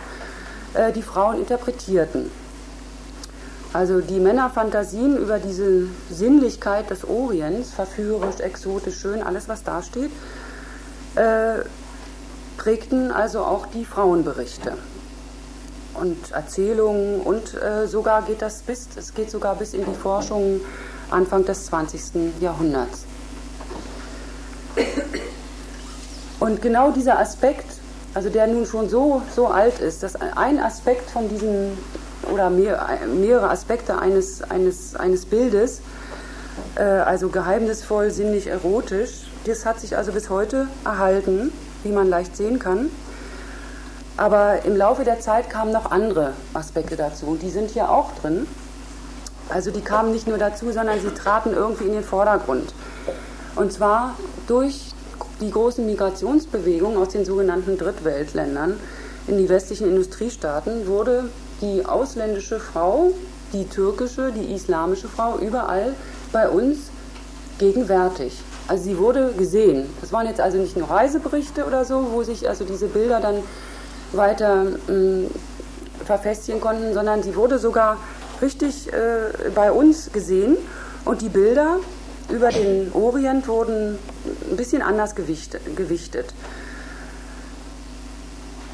[0.75, 2.31] äh, die Frauen interpretierten.
[3.73, 10.11] Also die Männerfantasien über diese Sinnlichkeit des Orients, verführerisch, exotisch, schön, alles was da steht,
[11.15, 11.65] äh,
[12.57, 14.73] prägten also auch die Frauenberichte
[15.95, 20.61] und Erzählungen und äh, sogar geht das bis, es geht sogar bis in die Forschung
[21.11, 22.41] Anfang des 20.
[22.41, 23.05] Jahrhunderts.
[26.39, 27.67] Und genau dieser Aspekt,
[28.15, 31.77] also der nun schon so, so alt ist, dass ein Aspekt von diesen,
[32.33, 35.81] oder mehr, mehrere Aspekte eines, eines, eines Bildes,
[36.77, 41.53] äh, also geheimnisvoll, sinnlich, erotisch, das hat sich also bis heute erhalten,
[41.83, 42.91] wie man leicht sehen kann.
[44.17, 48.13] Aber im Laufe der Zeit kamen noch andere Aspekte dazu und die sind hier auch
[48.21, 48.47] drin.
[49.53, 52.73] Also die kamen nicht nur dazu, sondern sie traten irgendwie in den Vordergrund.
[53.57, 54.93] Und zwar durch
[55.41, 58.79] die großen Migrationsbewegungen aus den sogenannten Drittweltländern
[59.27, 61.29] in die westlichen Industriestaaten wurde
[61.61, 63.13] die ausländische Frau,
[63.53, 65.95] die türkische, die islamische Frau überall
[66.33, 66.91] bei uns
[67.59, 68.41] gegenwärtig.
[68.67, 69.87] Also sie wurde gesehen.
[70.01, 73.37] Das waren jetzt also nicht nur Reiseberichte oder so, wo sich also diese Bilder dann
[74.13, 75.27] weiter äh,
[76.05, 77.99] verfestigen konnten, sondern sie wurde sogar
[78.43, 80.57] richtig äh, bei uns gesehen
[81.05, 81.79] und die Bilder
[82.31, 83.99] über den Orient wurden
[84.51, 86.33] ein bisschen anders gewichtet.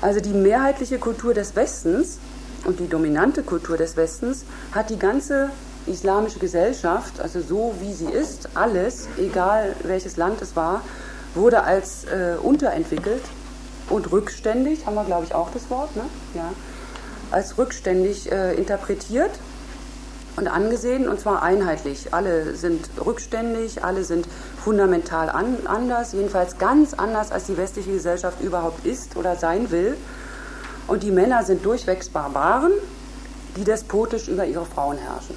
[0.00, 2.18] Also die mehrheitliche Kultur des Westens
[2.64, 5.50] und die dominante Kultur des Westens hat die ganze
[5.86, 10.82] islamische Gesellschaft, also so wie sie ist, alles, egal welches Land es war,
[11.34, 13.22] wurde als äh, unterentwickelt
[13.88, 16.02] und rückständig, haben wir glaube ich auch das Wort, ne?
[16.34, 16.52] ja,
[17.30, 19.30] als rückständig äh, interpretiert
[20.36, 22.12] und angesehen und zwar einheitlich.
[22.12, 24.26] Alle sind rückständig, alle sind
[24.62, 29.96] fundamental an, anders, jedenfalls ganz anders, als die westliche Gesellschaft überhaupt ist oder sein will.
[30.86, 32.72] Und die Männer sind durchwegs Barbaren,
[33.56, 35.36] die despotisch über ihre Frauen herrschen.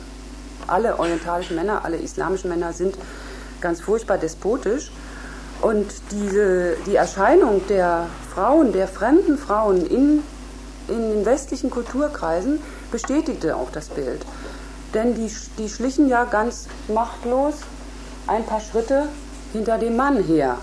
[0.67, 2.95] Alle orientalischen Männer, alle islamischen Männer sind
[3.61, 4.91] ganz furchtbar despotisch.
[5.61, 10.23] Und diese, die Erscheinung der Frauen, der fremden Frauen in,
[10.87, 14.21] in den westlichen Kulturkreisen bestätigte auch das Bild.
[14.93, 17.55] Denn die, die schlichen ja ganz machtlos
[18.27, 19.07] ein paar Schritte
[19.53, 20.57] hinter dem Mann her.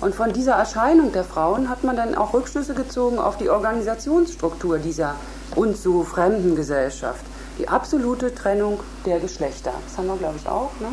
[0.00, 4.78] Und von dieser Erscheinung der Frauen hat man dann auch Rückschlüsse gezogen auf die Organisationsstruktur
[4.78, 5.16] dieser
[5.56, 7.24] uns so fremden Gesellschaft.
[7.58, 9.72] Die absolute Trennung der Geschlechter.
[9.86, 10.72] Das haben wir, glaube ich, auch.
[10.80, 10.88] Ne?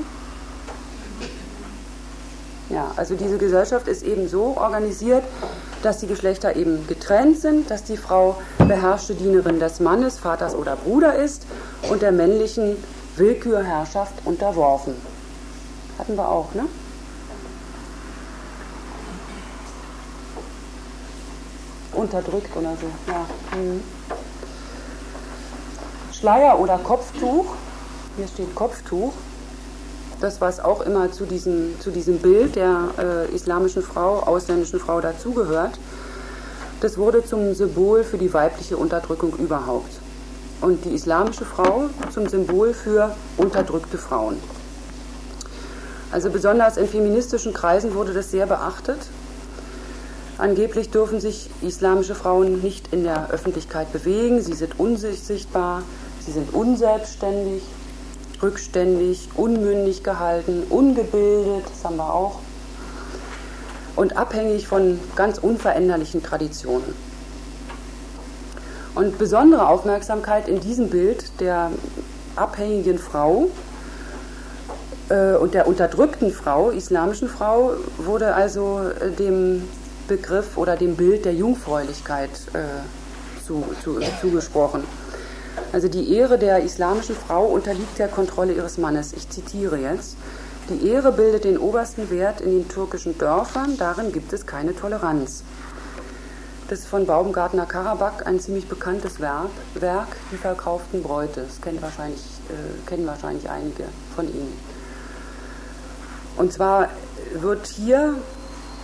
[2.70, 5.24] Ja, also diese Gesellschaft ist eben so organisiert,
[5.82, 10.76] dass die Geschlechter eben getrennt sind, dass die Frau beherrschte Dienerin des Mannes, Vaters oder
[10.76, 11.46] Bruder ist
[11.90, 12.78] und der männlichen
[13.16, 14.96] Willkürherrschaft unterworfen.
[15.98, 16.66] Hatten wir auch, ne?
[21.94, 23.26] Unterdrückt oder so, ja.
[23.52, 23.84] Hm.
[26.14, 27.56] Schleier oder Kopftuch,
[28.16, 29.14] hier steht Kopftuch,
[30.22, 35.02] das, was auch immer zu diesem, zu diesem Bild der äh, islamischen Frau, ausländischen Frau
[35.02, 35.80] dazugehört,
[36.80, 39.92] das wurde zum Symbol für die weibliche Unterdrückung überhaupt.
[40.62, 44.38] Und die islamische Frau zum Symbol für unterdrückte Frauen.
[46.12, 49.00] Also besonders in feministischen Kreisen wurde das sehr beachtet.
[50.38, 55.84] Angeblich dürfen sich islamische Frauen nicht in der Öffentlichkeit bewegen, sie sind unsichtbar,
[56.26, 57.62] sie sind unselbstständig,
[58.42, 62.40] rückständig, unmündig gehalten, ungebildet, das haben wir auch,
[63.96, 66.94] und abhängig von ganz unveränderlichen Traditionen.
[68.96, 71.72] Und besondere Aufmerksamkeit in diesem Bild der
[72.36, 73.48] abhängigen Frau
[75.10, 79.64] äh, und der unterdrückten Frau, islamischen Frau, wurde also äh, dem
[80.08, 84.84] Begriff oder dem Bild der Jungfräulichkeit äh, zu, zu, zugesprochen.
[85.72, 89.14] Also die Ehre der islamischen Frau unterliegt der Kontrolle ihres Mannes.
[89.14, 90.18] Ich zitiere jetzt.
[90.70, 95.44] Die Ehre bildet den obersten Wert in den türkischen Dörfern, darin gibt es keine Toleranz.
[96.70, 101.42] das ist von Baumgartner Karabakh, ein ziemlich bekanntes Werk, Werk Die verkauften Bräute.
[101.42, 103.84] Das kennen wahrscheinlich, äh, kennen wahrscheinlich einige
[104.16, 104.58] von Ihnen.
[106.38, 106.88] Und zwar
[107.34, 108.16] wird hier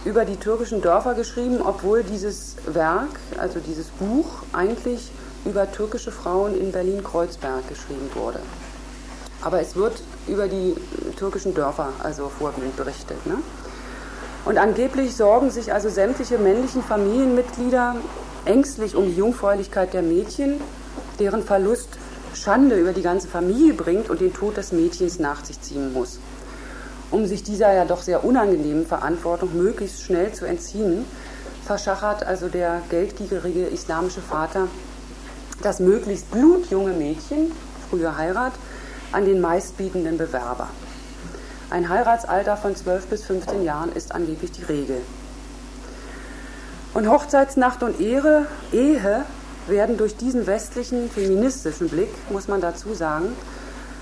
[0.03, 5.11] über die türkischen Dörfer geschrieben, obwohl dieses Werk, also dieses Buch, eigentlich
[5.47, 8.39] über türkische Frauen in Berlin-Kreuzberg geschrieben wurde.
[9.41, 10.75] Aber es wird über die
[11.17, 13.25] türkischen Dörfer also vorwiegend berichtet.
[13.25, 13.35] Ne?
[14.45, 17.95] Und angeblich sorgen sich also sämtliche männlichen Familienmitglieder
[18.45, 20.61] ängstlich um die Jungfräulichkeit der Mädchen,
[21.19, 21.89] deren Verlust
[22.33, 26.19] Schande über die ganze Familie bringt und den Tod des Mädchens nach sich ziehen muss.
[27.09, 31.05] Um sich dieser ja doch sehr unangenehmen Verantwortung möglichst schnell zu entziehen,
[31.65, 34.67] verschachert also der geldgierige islamische Vater
[35.61, 37.51] das möglichst blutjunge Mädchen,
[37.89, 38.53] frühe Heirat,
[39.11, 40.69] an den meistbietenden Bewerber.
[41.69, 45.01] Ein Heiratsalter von 12 bis 15 Jahren ist angeblich die Regel.
[46.93, 49.25] Und Hochzeitsnacht und Ehre, Ehe
[49.67, 53.33] werden durch diesen westlichen feministischen Blick, muss man dazu sagen,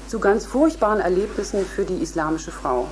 [0.07, 2.87] zu ganz furchtbaren Erlebnissen für die islamische Frau.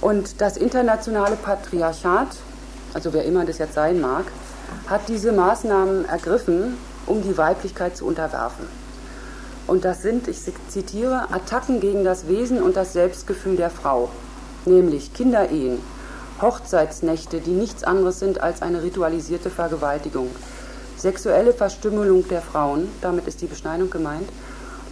[0.00, 2.28] Und das internationale Patriarchat,
[2.94, 4.26] also wer immer das jetzt sein mag,
[4.86, 8.66] hat diese Maßnahmen ergriffen, um die Weiblichkeit zu unterwerfen.
[9.66, 10.38] Und das sind, ich
[10.68, 14.08] zitiere, Attacken gegen das Wesen und das Selbstgefühl der Frau,
[14.64, 15.78] nämlich Kinderehen,
[16.40, 20.30] Hochzeitsnächte, die nichts anderes sind als eine ritualisierte Vergewaltigung,
[20.96, 24.28] sexuelle Verstümmelung der Frauen, damit ist die Beschneidung gemeint,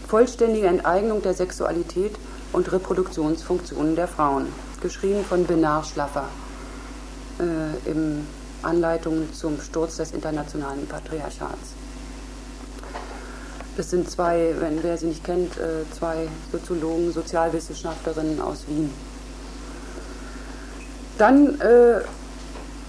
[0.08, 2.14] vollständige Enteignung der Sexualität
[2.52, 4.46] und Reproduktionsfunktionen der Frauen,
[4.82, 6.28] geschrieben von Benar Schlaffer
[7.40, 8.26] äh, im
[8.66, 11.74] Anleitung zum Sturz des internationalen Patriarchats.
[13.76, 18.90] Das sind zwei, wenn wer sie nicht kennt, äh, zwei Soziologen, Sozialwissenschaftlerinnen aus Wien.
[21.18, 22.00] Dann äh,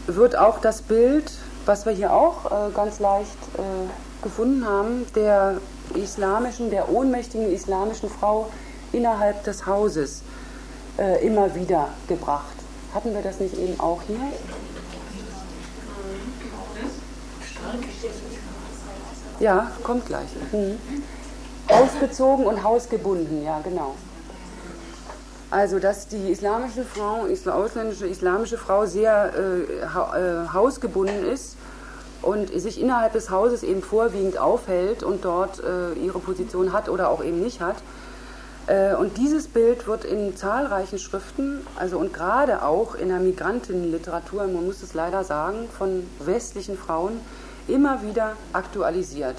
[0.07, 1.31] wird auch das Bild,
[1.65, 5.57] was wir hier auch äh, ganz leicht äh, gefunden haben, der
[5.93, 8.49] islamischen, der ohnmächtigen islamischen Frau
[8.93, 10.21] innerhalb des Hauses
[10.97, 12.55] äh, immer wieder gebracht.
[12.93, 14.19] Hatten wir das nicht eben auch hier?
[19.39, 20.29] Ja, kommt gleich.
[20.51, 20.77] Mhm.
[21.67, 23.95] Ausgezogen und hausgebunden, ja, genau.
[25.49, 31.55] Also, dass die islamische Frau, ausländische islamische Frau sehr äh, äh, hausgebunden ist
[32.21, 37.09] und sich innerhalb des Hauses eben vorwiegend aufhält und dort äh, ihre Position hat oder
[37.09, 37.77] auch eben nicht hat.
[38.67, 44.47] Äh, und dieses Bild wird in zahlreichen Schriften, also und gerade auch in der Migrantinnenliteratur,
[44.47, 47.21] man muss es leider sagen, von westlichen Frauen
[47.67, 49.35] immer wieder aktualisiert.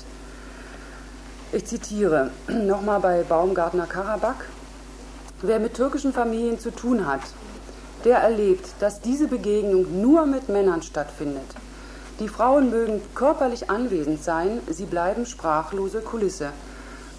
[1.52, 4.44] Ich zitiere nochmal bei Baumgartner Karabakh.
[5.40, 7.20] Wer mit türkischen Familien zu tun hat,
[8.04, 11.46] der erlebt, dass diese Begegnung nur mit Männern stattfindet.
[12.20, 16.50] Die Frauen mögen körperlich anwesend sein, sie bleiben sprachlose Kulisse.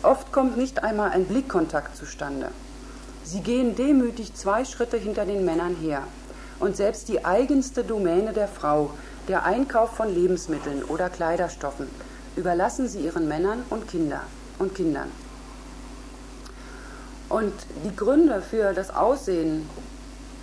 [0.04, 2.50] Oft kommt nicht einmal ein Blickkontakt zustande.
[3.24, 6.04] Sie gehen demütig zwei Schritte hinter den Männern her.
[6.60, 8.92] Und selbst die eigenste Domäne der Frau,
[9.30, 11.88] der Einkauf von Lebensmitteln oder Kleiderstoffen
[12.36, 14.22] überlassen sie ihren Männern und, Kinder,
[14.58, 15.10] und Kindern.
[17.30, 17.54] Und
[17.86, 19.70] die Gründe für das Aussehen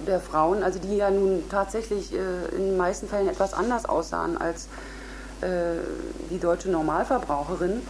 [0.06, 2.16] der Frauen, also die ja nun tatsächlich äh,
[2.56, 4.68] in den meisten Fällen etwas anders aussahen als
[5.40, 5.80] äh,
[6.30, 7.82] die deutsche Normalverbraucherin,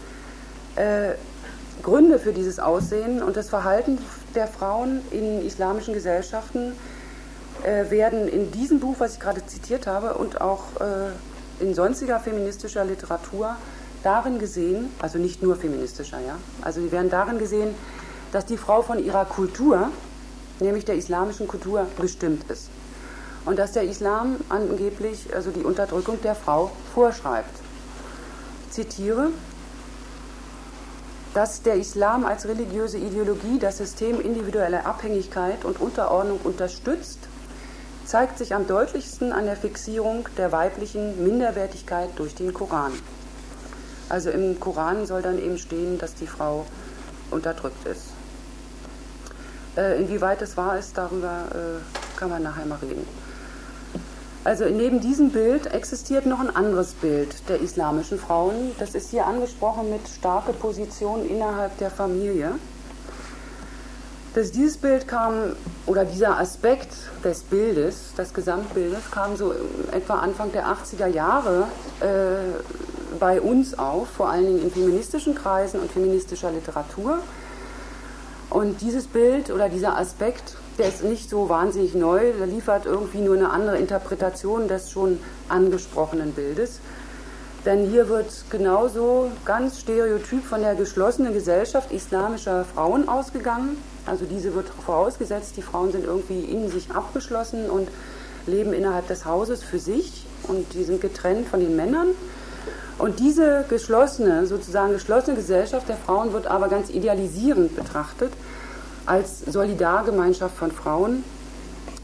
[0.77, 1.13] äh,
[1.83, 3.99] Gründe für dieses Aussehen und das Verhalten
[4.35, 6.73] der Frauen in islamischen Gesellschaften
[7.67, 12.21] äh, werden in diesem Buch, was ich gerade zitiert habe, und auch äh, in sonstiger
[12.21, 13.57] feministischer Literatur
[14.05, 17.75] darin gesehen, also nicht nur feministischer, ja, also sie werden darin gesehen,
[18.31, 19.91] dass die Frau von ihrer Kultur,
[20.61, 22.69] nämlich der islamischen Kultur, bestimmt ist.
[23.47, 27.51] Und dass der Islam angeblich also die Unterdrückung der Frau vorschreibt.
[28.67, 29.31] Ich zitiere,
[31.35, 37.19] dass der Islam als religiöse Ideologie das System individueller Abhängigkeit und Unterordnung unterstützt
[38.07, 42.93] zeigt sich am deutlichsten an der Fixierung der weiblichen Minderwertigkeit durch den Koran.
[44.09, 46.65] Also im Koran soll dann eben stehen, dass die Frau
[47.33, 48.13] unterdrückt ist.
[49.77, 53.07] Äh, inwieweit es wahr ist, darüber äh, kann man nachher mal reden.
[54.45, 58.77] Also neben diesem Bild existiert noch ein anderes Bild der islamischen Frauen.
[58.79, 62.53] Das ist hier angesprochen mit starke Position innerhalb der Familie
[64.37, 65.57] dass dieses Bild kam,
[65.87, 66.91] oder dieser Aspekt
[67.25, 69.55] des Bildes, des Gesamtbildes, kam so
[69.93, 71.69] etwa Anfang der 80er Jahre
[72.01, 77.21] äh, bei uns auf, vor allen Dingen in feministischen Kreisen und feministischer Literatur.
[78.51, 83.21] Und dieses Bild oder dieser Aspekt der ist nicht so wahnsinnig neu, der liefert irgendwie
[83.21, 85.19] nur eine andere Interpretation des schon
[85.49, 86.81] angesprochenen Bildes.
[87.65, 93.79] Denn hier wird genauso ganz stereotyp von der geschlossenen Gesellschaft islamischer Frauen ausgegangen.
[94.07, 97.89] Also diese wird vorausgesetzt, die Frauen sind irgendwie in sich abgeschlossen und
[98.47, 102.09] leben innerhalb des Hauses für sich und die sind getrennt von den Männern.
[102.99, 108.33] Und diese geschlossene, sozusagen geschlossene Gesellschaft der Frauen wird aber ganz idealisierend betrachtet
[109.05, 111.23] als Solidargemeinschaft von Frauen,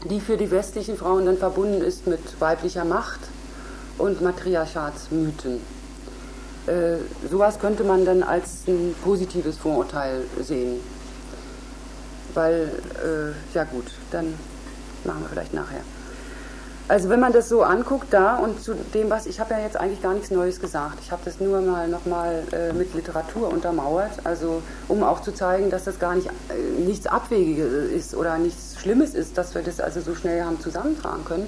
[0.09, 3.21] die für die westlichen Frauen dann verbunden ist mit weiblicher Macht
[3.97, 5.61] und Matriarchatsmythen.
[6.67, 6.97] Äh,
[7.29, 10.79] sowas könnte man dann als ein positives Vorurteil sehen.
[12.33, 12.71] Weil,
[13.03, 14.33] äh, ja gut, dann
[15.03, 15.81] machen wir vielleicht nachher.
[16.89, 19.77] Also wenn man das so anguckt da und zu dem, was ich habe ja jetzt
[19.77, 20.97] eigentlich gar nichts Neues gesagt.
[21.01, 25.69] Ich habe das nur mal nochmal äh, mit Literatur untermauert, also um auch zu zeigen,
[25.69, 29.79] dass das gar nicht äh, nichts Abwegiges ist oder nichts Schlimmes ist, dass wir das
[29.79, 31.47] also so schnell haben zusammentragen können,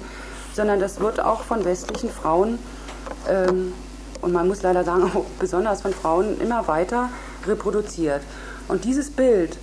[0.54, 2.58] sondern das wird auch von westlichen Frauen
[3.28, 3.74] ähm,
[4.22, 7.10] und man muss leider sagen auch besonders von Frauen immer weiter
[7.46, 8.22] reproduziert.
[8.68, 9.58] Und dieses Bild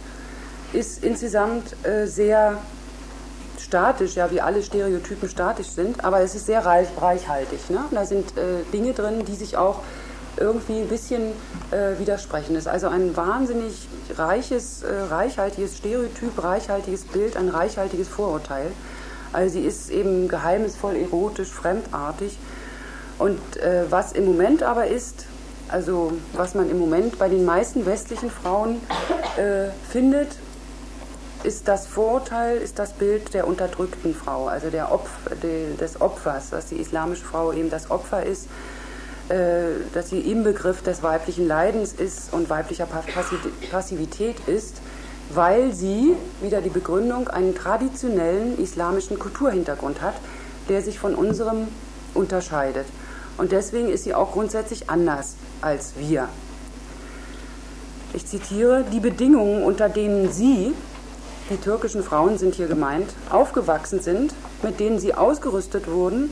[0.74, 2.58] ist insgesamt äh, sehr
[3.60, 7.70] statisch, ja, wie alle Stereotypen statisch sind, aber es ist sehr reich, reichhaltig.
[7.70, 7.80] Ne?
[7.92, 9.80] Da sind äh, Dinge drin, die sich auch
[10.38, 11.32] irgendwie ein bisschen
[11.72, 12.56] äh, widersprechen.
[12.56, 18.72] Es ist also ein wahnsinnig reiches, äh, reichhaltiges Stereotyp, reichhaltiges Bild, ein reichhaltiges Vorurteil.
[19.32, 22.38] Also sie ist eben geheimnisvoll, erotisch, fremdartig.
[23.20, 25.26] Und äh, was im Moment aber ist,
[25.70, 28.82] also was man im Moment bei den meisten westlichen Frauen
[29.38, 30.30] äh, findet,
[31.44, 35.10] ist das Vorurteil, ist das Bild der unterdrückten Frau, also der Opf,
[35.42, 38.48] de, des Opfers, dass die islamische Frau eben das Opfer ist,
[39.30, 42.88] äh, dass sie im Begriff des weiblichen Leidens ist und weiblicher
[43.72, 44.82] Passivität ist,
[45.34, 50.16] weil sie, wieder die Begründung, einen traditionellen islamischen Kulturhintergrund hat,
[50.70, 51.68] der sich von unserem
[52.14, 52.86] unterscheidet.
[53.38, 56.30] Und deswegen ist sie auch grundsätzlich anders als wir.
[58.14, 60.74] Ich zitiere, die Bedingungen, unter denen sie,
[61.50, 66.32] die türkischen Frauen sind hier gemeint, aufgewachsen sind, mit denen sie ausgerüstet wurden,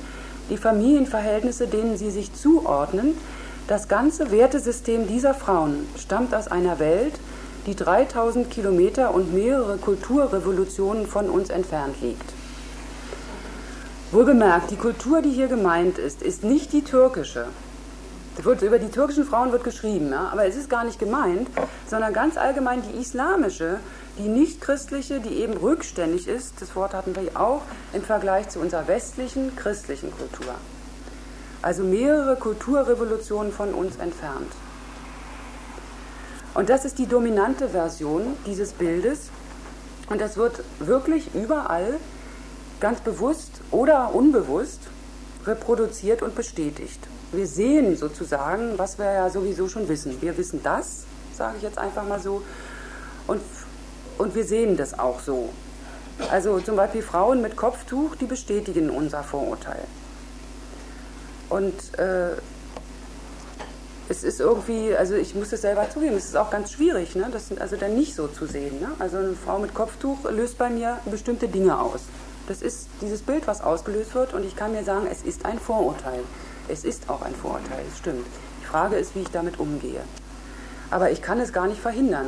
[0.50, 3.18] die Familienverhältnisse, denen sie sich zuordnen,
[3.68, 7.14] das ganze Wertesystem dieser Frauen stammt aus einer Welt,
[7.68, 12.34] die 3000 Kilometer und mehrere Kulturrevolutionen von uns entfernt liegt.
[14.12, 17.46] Wohlgemerkt, die Kultur, die hier gemeint ist, ist nicht die türkische.
[18.62, 21.48] Über die türkischen Frauen wird geschrieben, ja, aber es ist gar nicht gemeint,
[21.88, 23.80] sondern ganz allgemein die islamische,
[24.22, 27.62] die nicht-christliche, die eben rückständig ist, das Wort hatten wir auch,
[27.92, 30.54] im Vergleich zu unserer westlichen christlichen Kultur.
[31.62, 34.52] Also mehrere Kulturrevolutionen von uns entfernt.
[36.54, 39.30] Und das ist die dominante Version dieses Bildes.
[40.10, 41.96] Und das wird wirklich überall
[42.80, 44.82] ganz bewusst oder unbewusst
[45.46, 47.08] reproduziert und bestätigt.
[47.32, 50.22] Wir sehen sozusagen, was wir ja sowieso schon wissen.
[50.22, 51.06] Wir wissen das,
[51.36, 52.44] sage ich jetzt einfach mal so,
[53.28, 53.42] und
[54.18, 55.50] und wir sehen das auch so.
[56.30, 59.84] Also zum Beispiel Frauen mit Kopftuch, die bestätigen unser Vorurteil.
[61.50, 62.32] Und äh,
[64.10, 67.28] es ist irgendwie, also ich muss es selber zugeben, es ist auch ganz schwierig, ne?
[67.32, 68.80] das also dann nicht so zu sehen.
[68.80, 68.90] Ne?
[69.00, 72.02] Also eine Frau mit Kopftuch löst bei mir bestimmte Dinge aus.
[72.48, 75.60] Das ist dieses Bild, was ausgelöst wird und ich kann mir sagen, es ist ein
[75.60, 76.20] Vorurteil.
[76.68, 78.26] Es ist auch ein Vorurteil, es stimmt.
[78.62, 80.02] Die Frage ist, wie ich damit umgehe.
[80.90, 82.28] Aber ich kann es gar nicht verhindern.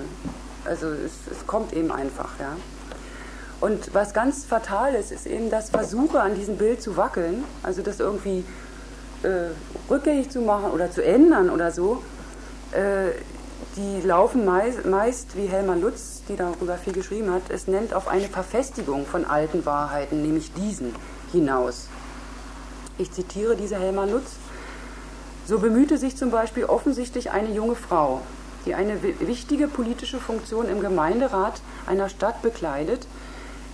[0.66, 2.56] Also es, es kommt eben einfach, ja.
[3.62, 7.82] Und was ganz fatal ist, ist eben das Versuche an diesem Bild zu wackeln, also
[7.82, 8.44] das irgendwie
[9.24, 9.52] äh,
[9.90, 12.04] rückgängig zu machen oder zu ändern oder so.
[12.72, 13.12] Äh,
[13.76, 18.08] die laufen meist, meist, wie Helma Lutz, die darüber viel geschrieben hat, es nennt auf
[18.08, 20.94] eine Verfestigung von alten Wahrheiten, nämlich diesen,
[21.32, 21.88] hinaus.
[22.98, 24.34] Ich zitiere diese Helma Lutz.
[25.46, 28.22] So bemühte sich zum Beispiel offensichtlich eine junge Frau,
[28.66, 33.08] die eine wichtige politische Funktion im Gemeinderat einer Stadt bekleidet,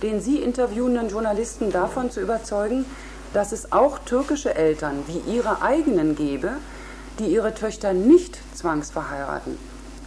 [0.02, 2.84] den sie interviewenden Journalisten davon zu überzeugen,
[3.32, 6.52] dass es auch türkische Eltern wie ihre eigenen gebe,
[7.18, 9.56] die ihre Töchter nicht zwangsverheiraten,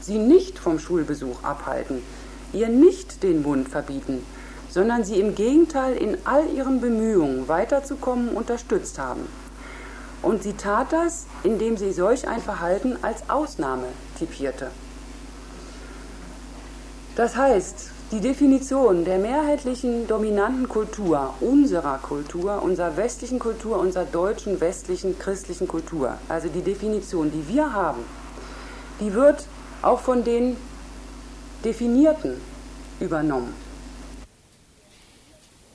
[0.02, 2.02] sie nicht vom Schulbesuch abhalten,
[2.52, 4.26] ihr nicht den Mund verbieten,
[4.70, 9.28] sondern sie im Gegenteil in all ihren Bemühungen weiterzukommen unterstützt haben.
[10.24, 13.88] Und sie tat das, indem sie solch ein Verhalten als Ausnahme
[14.26, 14.72] tipierte.
[17.16, 24.60] Das heißt, die Definition der mehrheitlichen dominanten Kultur, unserer Kultur, unserer westlichen Kultur, unserer deutschen
[24.62, 28.04] westlichen christlichen Kultur, also die Definition, die wir haben,
[29.00, 29.46] die wird
[29.82, 30.58] auch von den
[31.64, 32.40] Definierten
[33.00, 33.54] übernommen.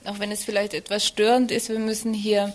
[0.09, 2.55] Auch wenn es vielleicht etwas störend ist, wir müssen hier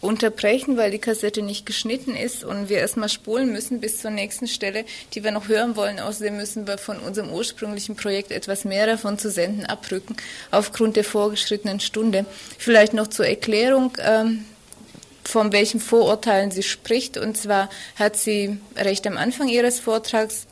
[0.00, 4.48] unterbrechen, weil die Kassette nicht geschnitten ist und wir erstmal spulen müssen bis zur nächsten
[4.48, 4.84] Stelle,
[5.14, 6.00] die wir noch hören wollen.
[6.00, 10.16] Außerdem müssen wir von unserem ursprünglichen Projekt etwas mehr davon zu senden abrücken,
[10.50, 12.26] aufgrund der vorgeschrittenen Stunde.
[12.58, 13.92] Vielleicht noch zur Erklärung.
[14.00, 14.44] Ähm,
[15.24, 17.18] von welchen Vorurteilen sie spricht.
[17.18, 20.46] Und zwar hat sie recht am Anfang ihres Vortrags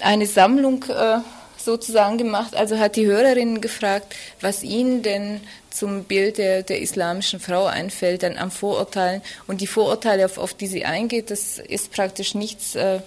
[0.00, 1.18] eine Sammlung äh,
[1.64, 2.54] sozusagen gemacht.
[2.54, 5.40] Also hat die Hörerinnen gefragt, was ihnen denn
[5.70, 9.22] zum Bild der, der islamischen Frau einfällt, dann am Vorurteilen.
[9.46, 13.00] Und die Vorurteile, auf, auf die sie eingeht, das ist praktisch nichts, äh,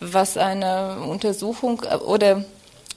[0.00, 2.44] was einer Untersuchung äh, oder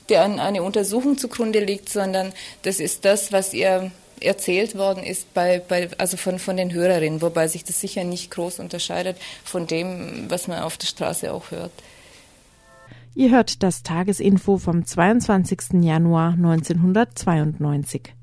[0.09, 2.33] der an eine Untersuchung zugrunde liegt, sondern
[2.63, 7.21] das ist das, was ihr erzählt worden ist bei, bei, also von, von den Hörerinnen,
[7.21, 11.51] wobei sich das sicher nicht groß unterscheidet von dem, was man auf der Straße auch
[11.51, 11.71] hört.
[13.13, 15.83] Ihr hört das Tagesinfo vom 22.
[15.83, 18.15] Januar 1992.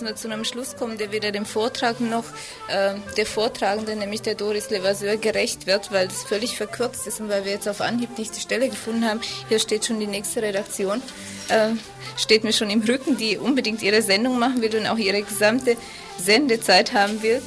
[0.00, 2.24] müssen wir zu einem Schluss kommen, der weder dem Vortrag noch
[2.68, 7.28] äh, der Vortragende, nämlich der Doris Levasseur, gerecht wird, weil es völlig verkürzt ist und
[7.28, 9.20] weil wir jetzt auf Anhieb nicht die Stelle gefunden haben.
[9.48, 11.02] Hier steht schon die nächste Redaktion,
[11.48, 11.70] äh,
[12.16, 15.76] steht mir schon im Rücken, die unbedingt ihre Sendung machen will und auch ihre gesamte
[16.18, 17.42] Sendezeit haben will.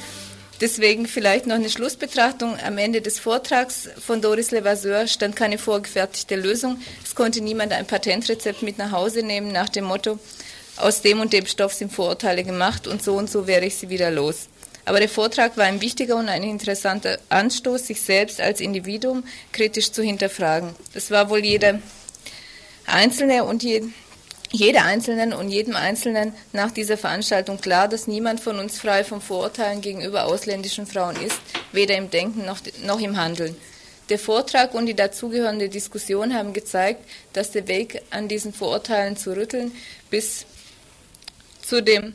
[0.60, 2.56] Deswegen vielleicht noch eine Schlussbetrachtung.
[2.64, 6.80] Am Ende des Vortrags von Doris Levasseur stand keine vorgefertigte Lösung.
[7.04, 10.20] Es konnte niemand ein Patentrezept mit nach Hause nehmen nach dem Motto,
[10.76, 13.88] aus dem und dem Stoff sind Vorurteile gemacht und so und so wäre ich sie
[13.88, 14.48] wieder los.
[14.84, 19.92] Aber der Vortrag war ein wichtiger und ein interessanter Anstoß, sich selbst als Individuum kritisch
[19.92, 20.74] zu hinterfragen.
[20.92, 21.78] Es war wohl jeder
[22.86, 23.86] Einzelne und jeder
[24.54, 29.20] jeder Einzelnen und jedem Einzelnen nach dieser Veranstaltung klar, dass niemand von uns frei von
[29.20, 31.40] Vorurteilen gegenüber ausländischen Frauen ist,
[31.72, 33.56] weder im Denken noch, noch im Handeln.
[34.10, 39.34] Der Vortrag und die dazugehörende Diskussion haben gezeigt, dass der Weg an diesen Vorurteilen zu
[39.34, 39.72] rütteln
[40.08, 40.46] bis
[41.64, 42.14] zu dem